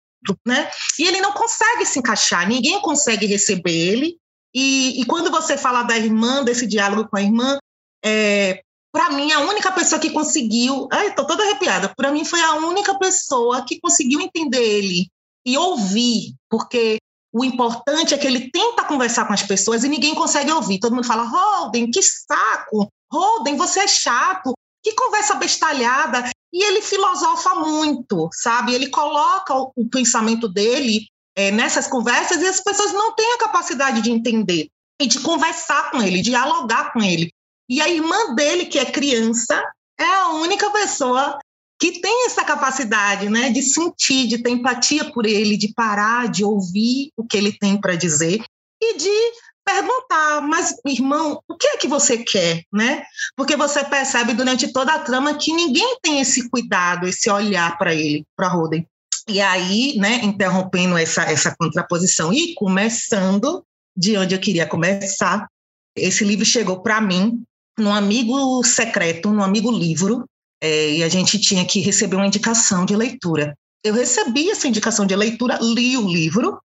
né? 0.45 0.69
E 0.97 1.07
ele 1.07 1.21
não 1.21 1.33
consegue 1.33 1.85
se 1.85 1.99
encaixar, 1.99 2.47
ninguém 2.47 2.79
consegue 2.81 3.25
receber 3.25 3.71
ele. 3.71 4.17
E, 4.53 5.01
e 5.01 5.05
quando 5.05 5.29
você 5.29 5.57
fala 5.57 5.83
da 5.83 5.97
irmã, 5.97 6.43
desse 6.43 6.65
diálogo 6.65 7.07
com 7.07 7.17
a 7.17 7.21
irmã, 7.21 7.57
é, 8.03 8.61
para 8.91 9.11
mim, 9.11 9.31
a 9.31 9.41
única 9.41 9.71
pessoa 9.71 9.99
que 9.99 10.09
conseguiu. 10.09 10.87
Ai, 10.91 11.13
tô 11.13 11.25
toda 11.25 11.43
arrepiada. 11.43 11.93
Para 11.95 12.11
mim, 12.11 12.25
foi 12.25 12.41
a 12.41 12.55
única 12.55 12.97
pessoa 12.97 13.63
que 13.65 13.79
conseguiu 13.79 14.19
entender 14.19 14.61
ele 14.61 15.07
e 15.45 15.57
ouvir, 15.57 16.35
porque 16.49 16.97
o 17.31 17.45
importante 17.45 18.13
é 18.13 18.17
que 18.17 18.25
ele 18.25 18.49
tenta 18.49 18.83
conversar 18.83 19.25
com 19.25 19.33
as 19.33 19.43
pessoas 19.43 19.83
e 19.83 19.89
ninguém 19.89 20.15
consegue 20.15 20.51
ouvir. 20.51 20.79
Todo 20.79 20.95
mundo 20.95 21.07
fala: 21.07 21.23
Holden, 21.23 21.91
que 21.91 22.01
saco! 22.01 22.87
Holden, 23.11 23.55
você 23.57 23.81
é 23.81 23.87
chato! 23.87 24.53
Que 24.83 24.93
conversa 24.93 25.35
bestalhada! 25.35 26.29
E 26.51 26.63
ele 26.63 26.81
filosofa 26.81 27.55
muito, 27.55 28.27
sabe? 28.33 28.73
Ele 28.73 28.89
coloca 28.89 29.53
o, 29.53 29.71
o 29.75 29.87
pensamento 29.87 30.47
dele 30.47 31.05
é, 31.35 31.51
nessas 31.51 31.87
conversas 31.87 32.41
e 32.41 32.47
as 32.47 32.59
pessoas 32.59 32.91
não 32.91 33.13
têm 33.13 33.33
a 33.33 33.37
capacidade 33.37 34.01
de 34.01 34.11
entender 34.11 34.67
e 34.99 35.05
de 35.05 35.19
conversar 35.19 35.91
com 35.91 36.01
ele, 36.01 36.21
dialogar 36.21 36.91
com 36.91 37.01
ele. 37.01 37.31
E 37.69 37.79
a 37.81 37.87
irmã 37.87 38.33
dele, 38.33 38.65
que 38.65 38.79
é 38.79 38.85
criança, 38.85 39.61
é 39.99 40.03
a 40.03 40.29
única 40.29 40.71
pessoa 40.71 41.37
que 41.79 42.01
tem 42.01 42.25
essa 42.25 42.43
capacidade, 42.43 43.29
né, 43.29 43.49
de 43.49 43.61
sentir, 43.61 44.27
de 44.27 44.39
ter 44.39 44.49
empatia 44.49 45.11
por 45.11 45.25
ele, 45.25 45.55
de 45.55 45.73
parar, 45.73 46.27
de 46.27 46.43
ouvir 46.43 47.11
o 47.15 47.25
que 47.25 47.37
ele 47.37 47.53
tem 47.57 47.79
para 47.79 47.95
dizer 47.95 48.43
e 48.81 48.97
de 48.97 49.31
perguntar, 49.63 50.41
mas 50.41 50.75
irmão, 50.85 51.41
o 51.47 51.55
que 51.55 51.67
é 51.67 51.77
que 51.77 51.87
você 51.87 52.17
quer, 52.17 52.63
né? 52.73 53.03
Porque 53.35 53.55
você 53.55 53.83
percebe 53.83 54.33
durante 54.33 54.73
toda 54.73 54.93
a 54.93 54.99
trama 54.99 55.37
que 55.37 55.53
ninguém 55.53 55.97
tem 56.01 56.19
esse 56.19 56.49
cuidado, 56.49 57.07
esse 57.07 57.29
olhar 57.29 57.77
para 57.77 57.93
ele, 57.93 58.25
para 58.35 58.47
Roden. 58.47 58.85
E 59.27 59.39
aí, 59.39 59.95
né, 59.97 60.21
interrompendo 60.23 60.97
essa 60.97 61.21
essa 61.23 61.55
contraposição 61.55 62.33
e 62.33 62.55
começando 62.55 63.63
de 63.95 64.17
onde 64.17 64.33
eu 64.33 64.39
queria 64.39 64.65
começar, 64.65 65.47
esse 65.95 66.23
livro 66.23 66.45
chegou 66.45 66.81
para 66.81 66.99
mim 66.99 67.43
num 67.79 67.93
amigo 67.93 68.63
secreto, 68.63 69.31
num 69.31 69.43
amigo 69.43 69.71
livro, 69.71 70.25
é, 70.61 70.97
e 70.97 71.03
a 71.03 71.09
gente 71.09 71.39
tinha 71.39 71.65
que 71.65 71.79
receber 71.79 72.15
uma 72.15 72.27
indicação 72.27 72.85
de 72.85 72.95
leitura. 72.95 73.55
Eu 73.83 73.93
recebi 73.93 74.49
essa 74.49 74.67
indicação 74.67 75.05
de 75.05 75.15
leitura, 75.15 75.57
li 75.61 75.97
o 75.97 76.07
livro, 76.07 76.59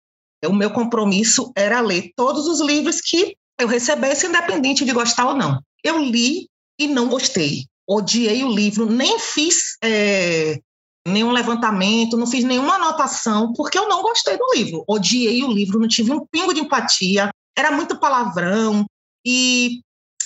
o 0.47 0.53
meu 0.53 0.71
compromisso 0.71 1.53
era 1.55 1.81
ler 1.81 2.11
todos 2.17 2.47
os 2.49 2.61
livros 2.61 3.01
que 3.01 3.37
eu 3.61 3.69
recebesse, 3.69 4.27
independente 4.27 4.85
de 4.85 4.93
gostar 4.93 5.29
ou 5.29 5.37
não. 5.37 5.61
Eu 5.85 5.99
li 5.99 6.49
e 6.79 6.87
não 6.87 7.09
gostei. 7.09 7.67
Odiei 7.89 8.43
o 8.43 8.51
livro, 8.51 8.87
nem 8.87 9.19
fiz 9.19 9.77
é, 9.83 10.59
nenhum 11.07 11.31
levantamento, 11.31 12.17
não 12.17 12.27
fiz 12.27 12.45
nenhuma 12.45 12.75
anotação, 12.75 13.53
porque 13.53 13.79
eu 13.79 13.89
não 13.89 14.03
gostei 14.03 14.37
do 14.37 14.53
livro. 14.55 14.85
Odiei 14.89 15.45
o 15.45 15.53
livro, 15.53 15.79
não 15.79 15.89
tive 15.89 16.13
um 16.13 16.27
pingo 16.27 16.55
de 16.55 16.61
empatia, 16.61 17.31
era 17.57 17.71
muito 17.71 17.99
palavrão. 17.99 18.87
E 19.25 19.81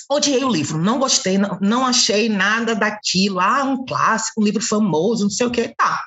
odiei 0.09 0.43
o 0.43 0.49
livro, 0.49 0.77
não 0.77 0.99
gostei, 0.99 1.37
não, 1.37 1.57
não 1.61 1.85
achei 1.85 2.29
nada 2.29 2.73
daquilo. 2.73 3.39
Ah, 3.39 3.63
um 3.63 3.85
clássico, 3.85 4.41
um 4.41 4.43
livro 4.43 4.61
famoso, 4.61 5.23
não 5.23 5.29
sei 5.29 5.47
o 5.47 5.51
quê. 5.51 5.73
Tá. 5.77 6.03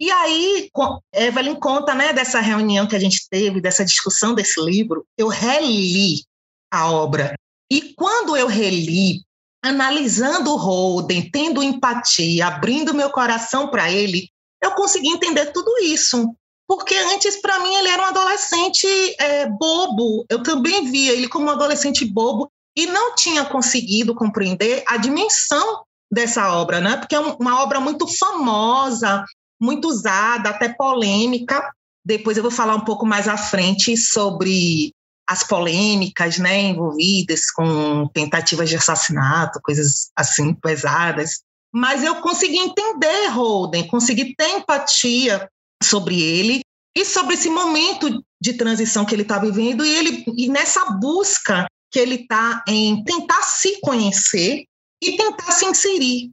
E 0.00 0.10
aí, 0.10 0.70
Evelyn 1.12 1.56
conta 1.56 1.94
né, 1.94 2.12
dessa 2.12 2.40
reunião 2.40 2.86
que 2.86 2.94
a 2.94 3.00
gente 3.00 3.26
teve, 3.28 3.60
dessa 3.60 3.84
discussão 3.84 4.32
desse 4.34 4.60
livro, 4.60 5.04
eu 5.16 5.28
reli 5.28 6.22
a 6.70 6.90
obra. 6.90 7.34
E 7.70 7.94
quando 7.94 8.36
eu 8.36 8.46
reli, 8.46 9.22
analisando 9.62 10.52
o 10.52 10.56
Holden, 10.56 11.30
tendo 11.30 11.62
empatia, 11.62 12.46
abrindo 12.46 12.94
meu 12.94 13.10
coração 13.10 13.70
para 13.70 13.90
ele, 13.90 14.28
eu 14.62 14.72
consegui 14.72 15.08
entender 15.08 15.46
tudo 15.46 15.70
isso. 15.82 16.32
Porque 16.66 16.94
antes, 16.94 17.40
para 17.40 17.58
mim, 17.60 17.74
ele 17.74 17.88
era 17.88 18.02
um 18.02 18.06
adolescente 18.06 18.86
é, 19.18 19.46
bobo. 19.46 20.24
Eu 20.28 20.42
também 20.42 20.90
via 20.90 21.12
ele 21.12 21.26
como 21.26 21.46
um 21.46 21.50
adolescente 21.50 22.04
bobo 22.04 22.48
e 22.76 22.86
não 22.86 23.14
tinha 23.14 23.44
conseguido 23.44 24.14
compreender 24.14 24.84
a 24.86 24.96
dimensão 24.96 25.82
dessa 26.10 26.52
obra, 26.52 26.80
né? 26.80 26.96
Porque 26.96 27.14
é 27.14 27.20
uma 27.20 27.62
obra 27.62 27.80
muito 27.80 28.06
famosa, 28.06 29.24
muito 29.60 29.88
usada, 29.88 30.50
até 30.50 30.68
polêmica. 30.68 31.70
Depois 32.04 32.36
eu 32.36 32.42
vou 32.42 32.52
falar 32.52 32.74
um 32.74 32.84
pouco 32.84 33.04
mais 33.04 33.28
à 33.28 33.36
frente 33.36 33.96
sobre 33.96 34.92
as 35.28 35.44
polêmicas, 35.44 36.38
né, 36.38 36.58
envolvidas 36.58 37.50
com 37.50 38.08
tentativas 38.14 38.70
de 38.70 38.76
assassinato, 38.76 39.60
coisas 39.62 40.10
assim 40.16 40.54
pesadas. 40.54 41.42
Mas 41.70 42.02
eu 42.02 42.16
consegui 42.22 42.56
entender 42.56 43.26
Holden, 43.28 43.86
consegui 43.88 44.34
ter 44.34 44.48
empatia 44.56 45.46
sobre 45.82 46.22
ele 46.22 46.62
e 46.96 47.04
sobre 47.04 47.34
esse 47.34 47.50
momento 47.50 48.24
de 48.40 48.54
transição 48.54 49.04
que 49.04 49.14
ele 49.14 49.22
está 49.22 49.38
vivendo 49.38 49.84
e 49.84 49.94
ele 49.94 50.24
e 50.34 50.48
nessa 50.48 50.92
busca 50.92 51.66
que 51.90 51.98
ele 51.98 52.16
está 52.16 52.62
em 52.68 53.02
tentar 53.04 53.42
se 53.42 53.80
conhecer 53.80 54.64
e 55.02 55.16
tentar 55.16 55.52
se 55.52 55.64
inserir. 55.64 56.30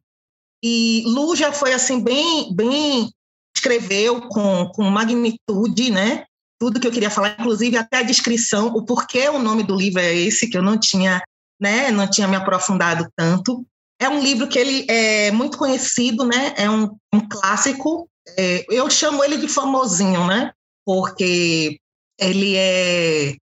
E 0.63 1.03
Lu 1.05 1.35
já 1.35 1.51
foi 1.51 1.73
assim 1.73 2.01
bem, 2.01 2.53
bem 2.53 3.09
escreveu 3.55 4.21
com, 4.29 4.69
com 4.69 4.83
magnitude, 4.83 5.91
né? 5.91 6.25
Tudo 6.59 6.79
que 6.79 6.87
eu 6.87 6.91
queria 6.91 7.09
falar, 7.09 7.35
inclusive 7.39 7.77
até 7.77 7.97
a 7.97 8.03
descrição, 8.03 8.67
o 8.67 8.83
porquê 8.85 9.29
o 9.29 9.39
nome 9.39 9.63
do 9.63 9.75
livro 9.75 9.99
é 9.99 10.13
esse 10.13 10.49
que 10.49 10.57
eu 10.57 10.63
não 10.63 10.79
tinha, 10.79 11.21
né? 11.59 11.91
Não 11.91 12.09
tinha 12.09 12.27
me 12.27 12.35
aprofundado 12.35 13.07
tanto. 13.15 13.65
É 13.99 14.09
um 14.09 14.21
livro 14.21 14.47
que 14.47 14.59
ele 14.59 14.85
é 14.89 15.31
muito 15.31 15.57
conhecido, 15.57 16.25
né? 16.25 16.53
É 16.57 16.69
um, 16.69 16.95
um 17.13 17.27
clássico. 17.27 18.09
É, 18.37 18.65
eu 18.69 18.89
chamo 18.89 19.23
ele 19.23 19.37
de 19.37 19.47
famosinho, 19.47 20.25
né? 20.27 20.51
Porque 20.85 21.77
ele 22.19 22.55
é 22.55 23.35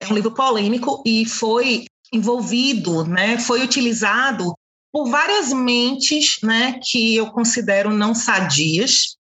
é 0.00 0.06
um 0.08 0.14
livro 0.14 0.32
polêmico 0.32 1.02
e 1.06 1.26
foi 1.26 1.84
envolvido, 2.12 3.04
né, 3.04 3.38
foi 3.38 3.62
utilizado 3.62 4.52
por 4.92 5.08
várias 5.08 5.52
mentes 5.52 6.38
né, 6.42 6.80
que 6.82 7.14
eu 7.14 7.30
considero 7.30 7.90
não 7.90 8.14
sadias, 8.14 9.16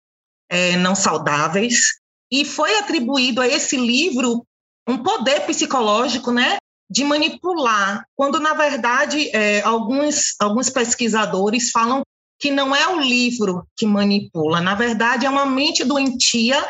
é, 0.50 0.76
não 0.78 0.96
saudáveis, 0.96 2.00
e 2.32 2.44
foi 2.44 2.76
atribuído 2.78 3.42
a 3.42 3.48
esse 3.48 3.78
livro 3.78 4.44
um 4.88 4.98
poder 4.98 5.46
psicológico 5.46 6.32
né, 6.32 6.58
de 6.90 7.04
manipular, 7.04 8.04
quando, 8.16 8.40
na 8.40 8.56
verdade, 8.56 9.30
é, 9.36 9.62
alguns, 9.62 10.36
alguns 10.40 10.70
pesquisadores 10.72 11.70
falam 11.70 12.02
que 12.40 12.50
não 12.50 12.76
é 12.76 12.88
o 12.88 13.00
livro 13.00 13.68
que 13.76 13.86
manipula, 13.86 14.62
na 14.62 14.74
verdade 14.74 15.26
é 15.26 15.30
uma 15.30 15.46
mente 15.46 15.84
doentia 15.84 16.66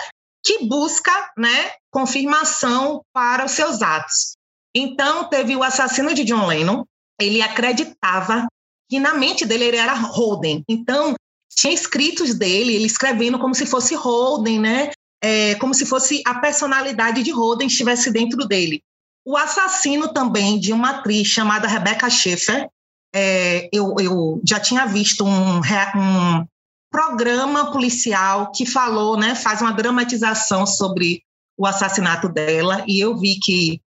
que 0.50 0.66
busca, 0.66 1.12
né, 1.38 1.74
confirmação 1.92 3.04
para 3.14 3.46
os 3.46 3.52
seus 3.52 3.84
atos. 3.84 4.36
Então, 4.76 5.30
teve 5.30 5.56
o 5.56 5.62
assassino 5.62 6.12
de 6.12 6.24
John 6.24 6.48
Lennon, 6.48 6.84
ele 7.22 7.40
acreditava 7.40 8.48
que 8.90 9.00
na 9.00 9.14
mente 9.14 9.46
dele 9.46 9.66
ele 9.66 9.78
era 9.78 9.94
Holden. 9.94 10.64
Então, 10.68 11.14
tinha 11.56 11.72
escritos 11.72 12.34
dele, 12.34 12.74
ele 12.74 12.88
escrevendo 12.88 13.38
como 13.38 13.54
se 13.54 13.68
fosse 13.68 13.94
Holden, 13.94 14.60
né? 14.60 14.92
É, 15.22 15.54
como 15.56 15.76
se 15.76 15.86
fosse 15.86 16.24
a 16.26 16.40
personalidade 16.40 17.22
de 17.22 17.30
Holden 17.30 17.68
estivesse 17.68 18.10
dentro 18.10 18.48
dele. 18.48 18.82
O 19.24 19.38
assassino 19.38 20.12
também 20.12 20.60
de 20.60 20.74
uma 20.74 20.92
atriz 20.92 21.28
chamada 21.28 21.68
Rebecca 21.68 22.10
Schaeffer, 22.10 22.68
é, 23.14 23.70
eu, 23.72 23.94
eu, 24.00 24.42
já 24.44 24.60
tinha 24.60 24.88
visto 24.88 25.24
um, 25.24 25.60
um, 25.60 26.46
programa 26.92 27.72
policial 27.72 28.52
que 28.52 28.66
falou, 28.66 29.18
né, 29.18 29.36
faz 29.36 29.62
uma 29.62 29.72
dramatização 29.72 30.66
sobre 30.66 31.24
o 31.58 31.66
assassinato 31.66 32.30
dela, 32.30 32.84
e 32.88 33.00
eu 33.00 33.18
vi 33.18 33.38
que 33.40 33.82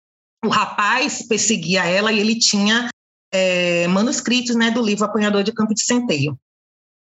o 0.45 0.49
rapaz 0.49 1.27
perseguia 1.27 1.85
ela 1.85 2.13
e 2.13 2.19
ele 2.19 2.39
tinha 2.39 2.89
é, 3.33 3.87
manuscritos 3.87 4.57
né, 4.57 4.71
do 4.71 4.83
livro 4.83 5.05
Apanhador 5.05 5.43
de 5.43 5.53
Campo 5.53 5.75
de 5.75 5.83
Centeio. 5.83 6.39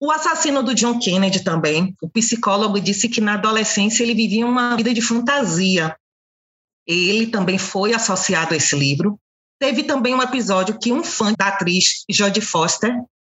O 0.01 0.11
assassino 0.11 0.63
do 0.63 0.75
John 0.75 0.99
Kennedy 0.99 1.43
também, 1.43 1.95
o 2.03 2.09
psicólogo 2.09 2.79
disse 2.81 3.09
que 3.09 3.21
na 3.21 3.35
adolescência 3.35 4.03
ele 4.03 4.15
vivia 4.15 4.47
uma 4.47 4.77
vida 4.77 4.93
de 4.93 5.01
fantasia. 5.01 5.97
Ele 6.87 7.29
também 7.29 7.59
foi 7.59 7.95
associado 7.95 8.53
a 8.53 8.57
esse 8.57 8.77
livro. 8.77 9.19
Teve 9.59 9.85
também 9.85 10.15
um 10.15 10.23
episódio 10.23 10.79
que 10.79 10.93
um 10.93 11.03
fã 11.03 11.33
da 11.33 11.49
atriz 11.49 12.05
Jodie 12.11 12.43
Foster, 12.43 12.95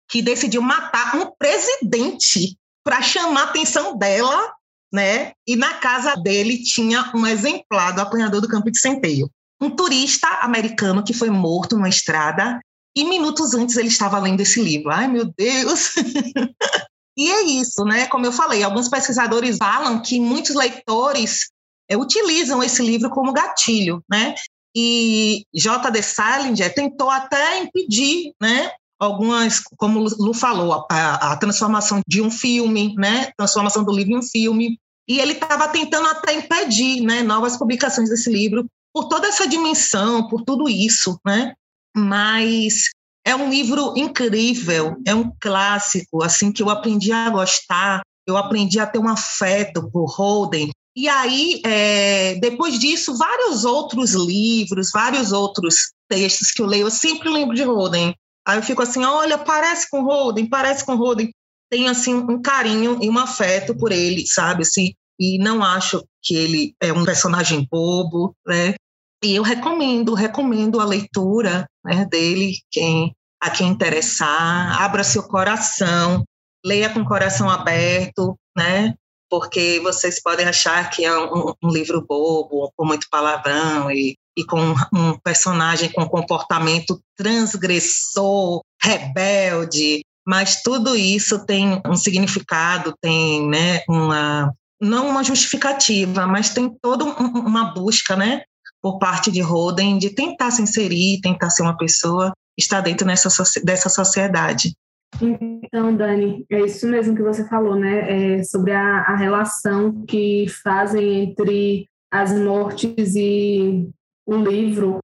que 0.08 0.22
decidiu 0.22 0.62
matar 0.62 1.16
um 1.16 1.30
presidente 1.38 2.56
para 2.84 3.02
chamar 3.02 3.42
a 3.42 3.44
atenção 3.44 3.96
dela, 3.96 4.52
né? 4.92 5.32
E 5.46 5.56
na 5.56 5.74
casa 5.74 6.14
dele 6.16 6.62
tinha 6.62 7.10
um 7.14 7.26
exemplar 7.26 7.94
do 7.94 8.00
apanhador 8.00 8.40
do 8.40 8.48
campo 8.48 8.70
de 8.70 8.78
centeio. 8.78 9.30
Um 9.60 9.70
turista 9.70 10.26
americano 10.40 11.04
que 11.04 11.12
foi 11.12 11.28
morto 11.28 11.76
numa 11.76 11.88
estrada 11.88 12.58
e 12.96 13.04
minutos 13.04 13.54
antes 13.54 13.76
ele 13.76 13.88
estava 13.88 14.18
lendo 14.18 14.40
esse 14.40 14.62
livro. 14.62 14.90
Ai, 14.90 15.06
meu 15.06 15.26
Deus! 15.36 15.92
e 17.16 17.30
é 17.30 17.42
isso, 17.42 17.84
né? 17.84 18.06
Como 18.06 18.24
eu 18.24 18.32
falei, 18.32 18.62
alguns 18.62 18.88
pesquisadores 18.88 19.58
falam 19.58 20.00
que 20.00 20.18
muitos 20.18 20.54
leitores 20.54 21.50
é, 21.88 21.96
utilizam 21.96 22.62
esse 22.62 22.82
livro 22.82 23.10
como 23.10 23.32
gatilho, 23.32 24.02
né? 24.10 24.34
E 24.74 25.44
J.D. 25.54 26.02
Salinger 26.02 26.72
tentou 26.72 27.10
até 27.10 27.58
impedir, 27.58 28.32
né? 28.40 28.70
Algumas, 28.98 29.60
como 29.76 30.00
o 30.00 30.08
Lu 30.18 30.34
falou, 30.34 30.86
a, 30.90 31.32
a 31.32 31.36
transformação 31.36 32.00
de 32.06 32.20
um 32.20 32.30
filme, 32.30 32.94
né? 32.96 33.30
Transformação 33.36 33.84
do 33.84 33.92
livro 33.92 34.12
em 34.12 34.18
um 34.18 34.22
filme. 34.22 34.78
E 35.08 35.20
ele 35.20 35.32
estava 35.32 35.68
tentando 35.68 36.08
até 36.08 36.34
impedir, 36.34 37.00
né? 37.00 37.22
Novas 37.22 37.56
publicações 37.56 38.10
desse 38.10 38.30
livro 38.30 38.66
por 38.92 39.08
toda 39.08 39.28
essa 39.28 39.46
dimensão, 39.46 40.26
por 40.28 40.42
tudo 40.42 40.68
isso, 40.68 41.20
né? 41.24 41.54
Mas 41.96 42.90
é 43.24 43.34
um 43.36 43.48
livro 43.50 43.94
incrível, 43.96 44.96
é 45.06 45.14
um 45.14 45.30
clássico, 45.40 46.22
assim 46.22 46.50
que 46.50 46.62
eu 46.62 46.70
aprendi 46.70 47.12
a 47.12 47.30
gostar, 47.30 48.02
eu 48.26 48.36
aprendi 48.36 48.80
a 48.80 48.86
ter 48.86 48.98
um 48.98 49.08
afeto 49.08 49.90
por 49.90 50.06
Holden. 50.06 50.70
E 50.96 51.08
aí, 51.08 51.60
é, 51.64 52.34
depois 52.40 52.78
disso, 52.78 53.16
vários 53.16 53.64
outros 53.64 54.14
livros, 54.14 54.90
vários 54.92 55.30
outros 55.30 55.92
textos 56.08 56.50
que 56.50 56.60
eu 56.60 56.66
leio, 56.66 56.86
eu 56.86 56.90
sempre 56.90 57.28
lembro 57.28 57.54
de 57.54 57.62
Holden. 57.62 58.14
Aí 58.48 58.56
eu 58.56 58.62
fico 58.62 58.80
assim, 58.80 59.04
olha, 59.04 59.36
parece 59.36 59.90
com 59.90 60.02
Holden, 60.02 60.48
parece 60.48 60.82
com 60.82 60.96
Holden. 60.96 61.30
Tenho 61.70 61.90
assim 61.90 62.14
um 62.14 62.40
carinho 62.40 62.98
e 63.02 63.10
um 63.10 63.18
afeto 63.18 63.76
por 63.76 63.92
ele, 63.92 64.26
sabe? 64.26 64.62
Assim, 64.62 64.94
e 65.20 65.36
não 65.38 65.62
acho 65.62 66.02
que 66.22 66.34
ele 66.34 66.74
é 66.80 66.90
um 66.90 67.04
personagem 67.04 67.68
bobo, 67.70 68.34
né? 68.46 68.74
E 69.22 69.34
eu 69.34 69.42
recomendo, 69.42 70.14
recomendo 70.14 70.80
a 70.80 70.86
leitura 70.86 71.66
né, 71.84 72.06
dele, 72.06 72.54
quem, 72.70 73.12
a 73.38 73.50
quem 73.50 73.68
interessar, 73.68 74.80
abra 74.80 75.04
seu 75.04 75.24
coração, 75.24 76.24
leia 76.64 76.88
com 76.88 77.00
o 77.00 77.06
coração 77.06 77.50
aberto, 77.50 78.34
né? 78.56 78.94
Porque 79.28 79.78
vocês 79.80 80.22
podem 80.22 80.46
achar 80.46 80.88
que 80.88 81.04
é 81.04 81.18
um, 81.18 81.52
um 81.62 81.68
livro 81.68 82.00
bobo, 82.00 82.72
com 82.74 82.86
muito 82.86 83.08
palavrão 83.10 83.90
e, 83.90 84.16
e 84.38 84.46
com 84.46 84.72
um 84.94 85.18
personagem 85.18 85.90
com 85.90 86.08
comportamento 86.08 87.00
transgressor, 87.16 88.62
rebelde, 88.80 90.02
mas 90.24 90.62
tudo 90.62 90.94
isso 90.94 91.44
tem 91.44 91.82
um 91.84 91.96
significado, 91.96 92.94
tem 93.02 93.48
né, 93.48 93.80
uma 93.88 94.54
não 94.80 95.08
uma 95.08 95.24
justificativa, 95.24 96.24
mas 96.24 96.50
tem 96.50 96.72
toda 96.80 97.04
uma 97.04 97.74
busca, 97.74 98.14
né, 98.14 98.42
por 98.80 99.00
parte 99.00 99.28
de 99.32 99.40
Roden 99.40 99.98
de 99.98 100.10
tentar 100.10 100.52
se 100.52 100.62
inserir, 100.62 101.20
tentar 101.20 101.50
ser 101.50 101.62
uma 101.62 101.76
pessoa, 101.76 102.32
estar 102.56 102.80
dentro 102.80 103.04
nessa, 103.04 103.28
dessa 103.64 103.88
sociedade. 103.88 104.72
Então, 105.20 105.96
Dani, 105.96 106.44
é 106.48 106.60
isso 106.60 106.86
mesmo 106.86 107.16
que 107.16 107.22
você 107.22 107.48
falou, 107.48 107.74
né? 107.74 108.36
É 108.38 108.44
sobre 108.44 108.72
a, 108.72 109.00
a 109.00 109.16
relação 109.16 110.04
que 110.04 110.46
fazem 110.62 111.24
entre 111.24 111.88
as 112.10 112.32
mortes 112.38 113.16
e 113.16 113.88
o 114.28 114.36
livro. 114.36 114.98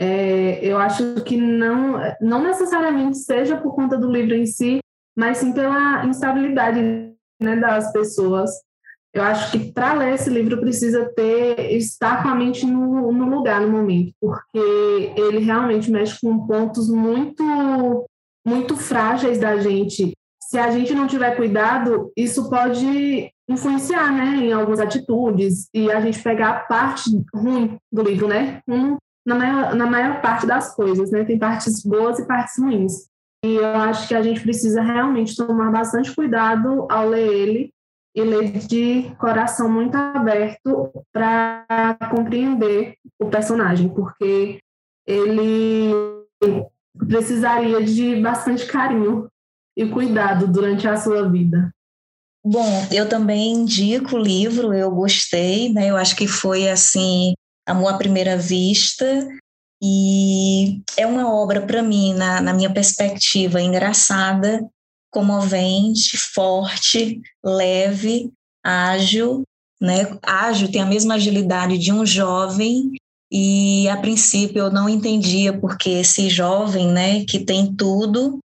É, 0.00 0.64
eu 0.64 0.78
acho 0.78 1.22
que 1.24 1.36
não, 1.36 2.00
não 2.20 2.42
necessariamente 2.42 3.18
seja 3.18 3.56
por 3.56 3.74
conta 3.74 3.98
do 3.98 4.10
livro 4.10 4.34
em 4.34 4.46
si, 4.46 4.78
mas 5.16 5.38
sim 5.38 5.52
pela 5.52 6.06
instabilidade 6.06 6.80
né, 7.40 7.56
das 7.56 7.92
pessoas 7.92 8.50
eu 9.12 9.22
acho 9.22 9.50
que 9.50 9.72
para 9.72 9.94
ler 9.94 10.14
esse 10.14 10.30
livro 10.30 10.60
precisa 10.60 11.12
ter 11.16 11.72
estar 11.72 12.22
com 12.22 12.28
a 12.28 12.34
mente 12.34 12.64
no, 12.64 13.10
no 13.10 13.28
lugar 13.28 13.60
no 13.60 13.68
momento, 13.68 14.12
porque 14.20 15.12
ele 15.16 15.40
realmente 15.40 15.90
mexe 15.90 16.18
com 16.20 16.46
pontos 16.46 16.88
muito 16.88 18.06
muito 18.46 18.76
frágeis 18.76 19.38
da 19.38 19.58
gente. 19.58 20.12
Se 20.50 20.58
a 20.58 20.68
gente 20.72 20.92
não 20.92 21.06
tiver 21.06 21.36
cuidado, 21.36 22.10
isso 22.16 22.50
pode 22.50 23.32
influenciar, 23.48 24.12
né, 24.12 24.46
em 24.46 24.52
algumas 24.52 24.80
atitudes 24.80 25.68
e 25.72 25.88
a 25.88 26.00
gente 26.00 26.20
pegar 26.20 26.50
a 26.50 26.60
parte 26.60 27.08
ruim 27.32 27.78
do 27.92 28.02
livro, 28.02 28.26
né? 28.26 28.60
Um, 28.66 28.96
na 29.24 29.36
maior, 29.36 29.74
na 29.76 29.86
maior 29.86 30.20
parte 30.20 30.48
das 30.48 30.74
coisas, 30.74 31.12
né? 31.12 31.22
Tem 31.22 31.38
partes 31.38 31.84
boas 31.84 32.18
e 32.18 32.26
partes 32.26 32.58
ruins. 32.58 33.08
E 33.44 33.54
eu 33.54 33.76
acho 33.76 34.08
que 34.08 34.14
a 34.14 34.22
gente 34.22 34.40
precisa 34.40 34.82
realmente 34.82 35.36
tomar 35.36 35.70
bastante 35.70 36.12
cuidado 36.12 36.84
ao 36.90 37.08
ler 37.08 37.32
ele 37.32 37.70
e 38.16 38.22
ler 38.22 38.50
de 38.50 39.08
coração 39.20 39.70
muito 39.70 39.94
aberto 39.94 40.90
para 41.12 41.96
compreender 42.10 42.96
o 43.20 43.26
personagem, 43.26 43.88
porque 43.88 44.58
ele 45.06 45.92
precisaria 47.06 47.84
de 47.84 48.20
bastante 48.20 48.66
carinho 48.66 49.30
e 49.80 49.88
cuidado 49.88 50.46
durante 50.46 50.86
a 50.86 50.94
sua 50.94 51.26
vida. 51.26 51.72
Bom, 52.44 52.86
eu 52.92 53.08
também 53.08 53.52
indico 53.52 54.16
o 54.16 54.22
livro, 54.22 54.74
eu 54.74 54.90
gostei, 54.90 55.72
né? 55.72 55.90
Eu 55.90 55.96
acho 55.96 56.14
que 56.14 56.28
foi 56.28 56.68
assim, 56.68 57.32
amor 57.66 57.94
à 57.94 57.96
primeira 57.96 58.36
vista, 58.36 59.26
e 59.82 60.82
é 60.98 61.06
uma 61.06 61.32
obra 61.32 61.62
para 61.62 61.82
mim, 61.82 62.12
na, 62.12 62.42
na 62.42 62.52
minha 62.52 62.70
perspectiva, 62.70 63.60
engraçada, 63.60 64.66
comovente, 65.10 66.18
forte, 66.34 67.20
leve, 67.42 68.30
ágil, 68.62 69.44
né? 69.80 70.18
Ágil 70.22 70.70
tem 70.70 70.82
a 70.82 70.86
mesma 70.86 71.14
agilidade 71.14 71.78
de 71.78 71.90
um 71.90 72.04
jovem 72.04 72.92
e 73.32 73.88
a 73.88 73.96
princípio 73.96 74.58
eu 74.58 74.70
não 74.70 74.88
entendia 74.88 75.58
porque 75.58 75.88
esse 75.88 76.28
jovem, 76.28 76.88
né, 76.88 77.24
que 77.24 77.38
tem 77.38 77.74
tudo, 77.74 78.40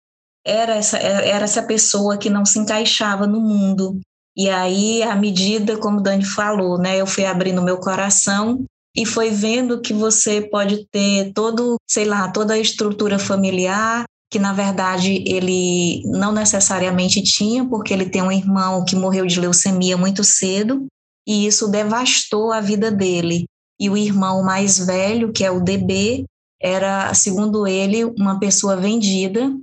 era 0.45 0.75
essa 0.75 0.99
era 0.99 1.45
essa 1.45 1.63
pessoa 1.63 2.19
que 2.19 2.31
não 2.31 2.45
se 2.45 2.59
encaixava 2.59 3.27
no 3.27 3.41
mundo. 3.41 4.01
E 4.37 4.49
aí, 4.49 5.03
à 5.03 5.15
medida, 5.15 5.77
como 5.77 6.01
Dani 6.01 6.25
falou, 6.25 6.79
né, 6.79 7.01
eu 7.01 7.07
fui 7.07 7.25
abrindo 7.25 7.63
meu 7.63 7.79
coração 7.79 8.65
e 8.97 9.05
foi 9.05 9.31
vendo 9.31 9.81
que 9.81 9.93
você 9.93 10.41
pode 10.41 10.87
ter 10.91 11.33
todo, 11.33 11.77
sei 11.89 12.05
lá, 12.05 12.31
toda 12.31 12.55
a 12.55 12.59
estrutura 12.59 13.19
familiar, 13.19 14.05
que 14.31 14.39
na 14.39 14.53
verdade 14.53 15.23
ele 15.27 16.03
não 16.07 16.33
necessariamente 16.33 17.23
tinha, 17.23 17.67
porque 17.67 17.93
ele 17.93 18.09
tem 18.09 18.23
um 18.23 18.33
irmão 18.33 18.85
que 18.85 18.97
morreu 18.97 19.27
de 19.27 19.39
leucemia 19.39 19.97
muito 19.97 20.25
cedo, 20.25 20.87
e 21.27 21.47
isso 21.47 21.69
devastou 21.69 22.53
a 22.53 22.61
vida 22.61 22.91
dele. 22.91 23.45
E 23.79 23.91
o 23.91 23.97
irmão 23.97 24.43
mais 24.43 24.79
velho, 24.79 25.33
que 25.33 25.45
é 25.45 25.51
o 25.51 25.61
DB, 25.61 26.25
era, 26.61 27.13
segundo 27.15 27.67
ele, 27.67 28.05
uma 28.05 28.39
pessoa 28.39 28.77
vendida 28.77 29.55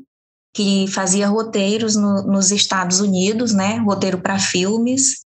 que 0.54 0.88
fazia 0.88 1.28
roteiros 1.28 1.96
no, 1.96 2.24
nos 2.24 2.52
Estados 2.52 3.00
Unidos, 3.00 3.54
né, 3.54 3.78
roteiro 3.78 4.20
para 4.20 4.40
filmes, 4.40 5.22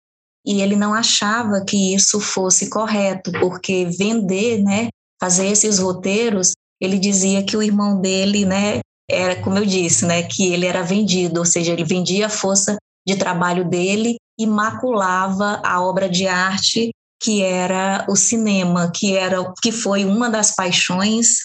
e 0.45 0.61
ele 0.61 0.75
não 0.75 0.93
achava 0.93 1.63
que 1.63 1.93
isso 1.93 2.19
fosse 2.19 2.69
correto, 2.69 3.31
porque 3.33 3.85
vender, 3.85 4.61
né, 4.63 4.89
fazer 5.19 5.47
esses 5.47 5.79
roteiros, 5.79 6.53
ele 6.81 6.97
dizia 6.97 7.43
que 7.43 7.55
o 7.55 7.61
irmão 7.61 8.01
dele, 8.01 8.45
né, 8.45 8.79
era, 9.09 9.41
como 9.41 9.57
eu 9.57 9.65
disse, 9.65 10.05
né, 10.05 10.23
que 10.23 10.51
ele 10.51 10.65
era 10.65 10.81
vendido, 10.81 11.39
ou 11.39 11.45
seja, 11.45 11.73
ele 11.73 11.83
vendia 11.83 12.25
a 12.25 12.29
força 12.29 12.77
de 13.07 13.15
trabalho 13.15 13.67
dele 13.69 14.15
e 14.39 14.47
maculava 14.47 15.61
a 15.63 15.81
obra 15.81 16.09
de 16.09 16.27
arte 16.27 16.91
que 17.21 17.43
era 17.43 18.03
o 18.09 18.15
cinema, 18.15 18.91
que 18.91 19.15
era 19.15 19.37
que 19.61 19.71
foi 19.71 20.03
uma 20.05 20.27
das 20.27 20.55
paixões 20.55 21.41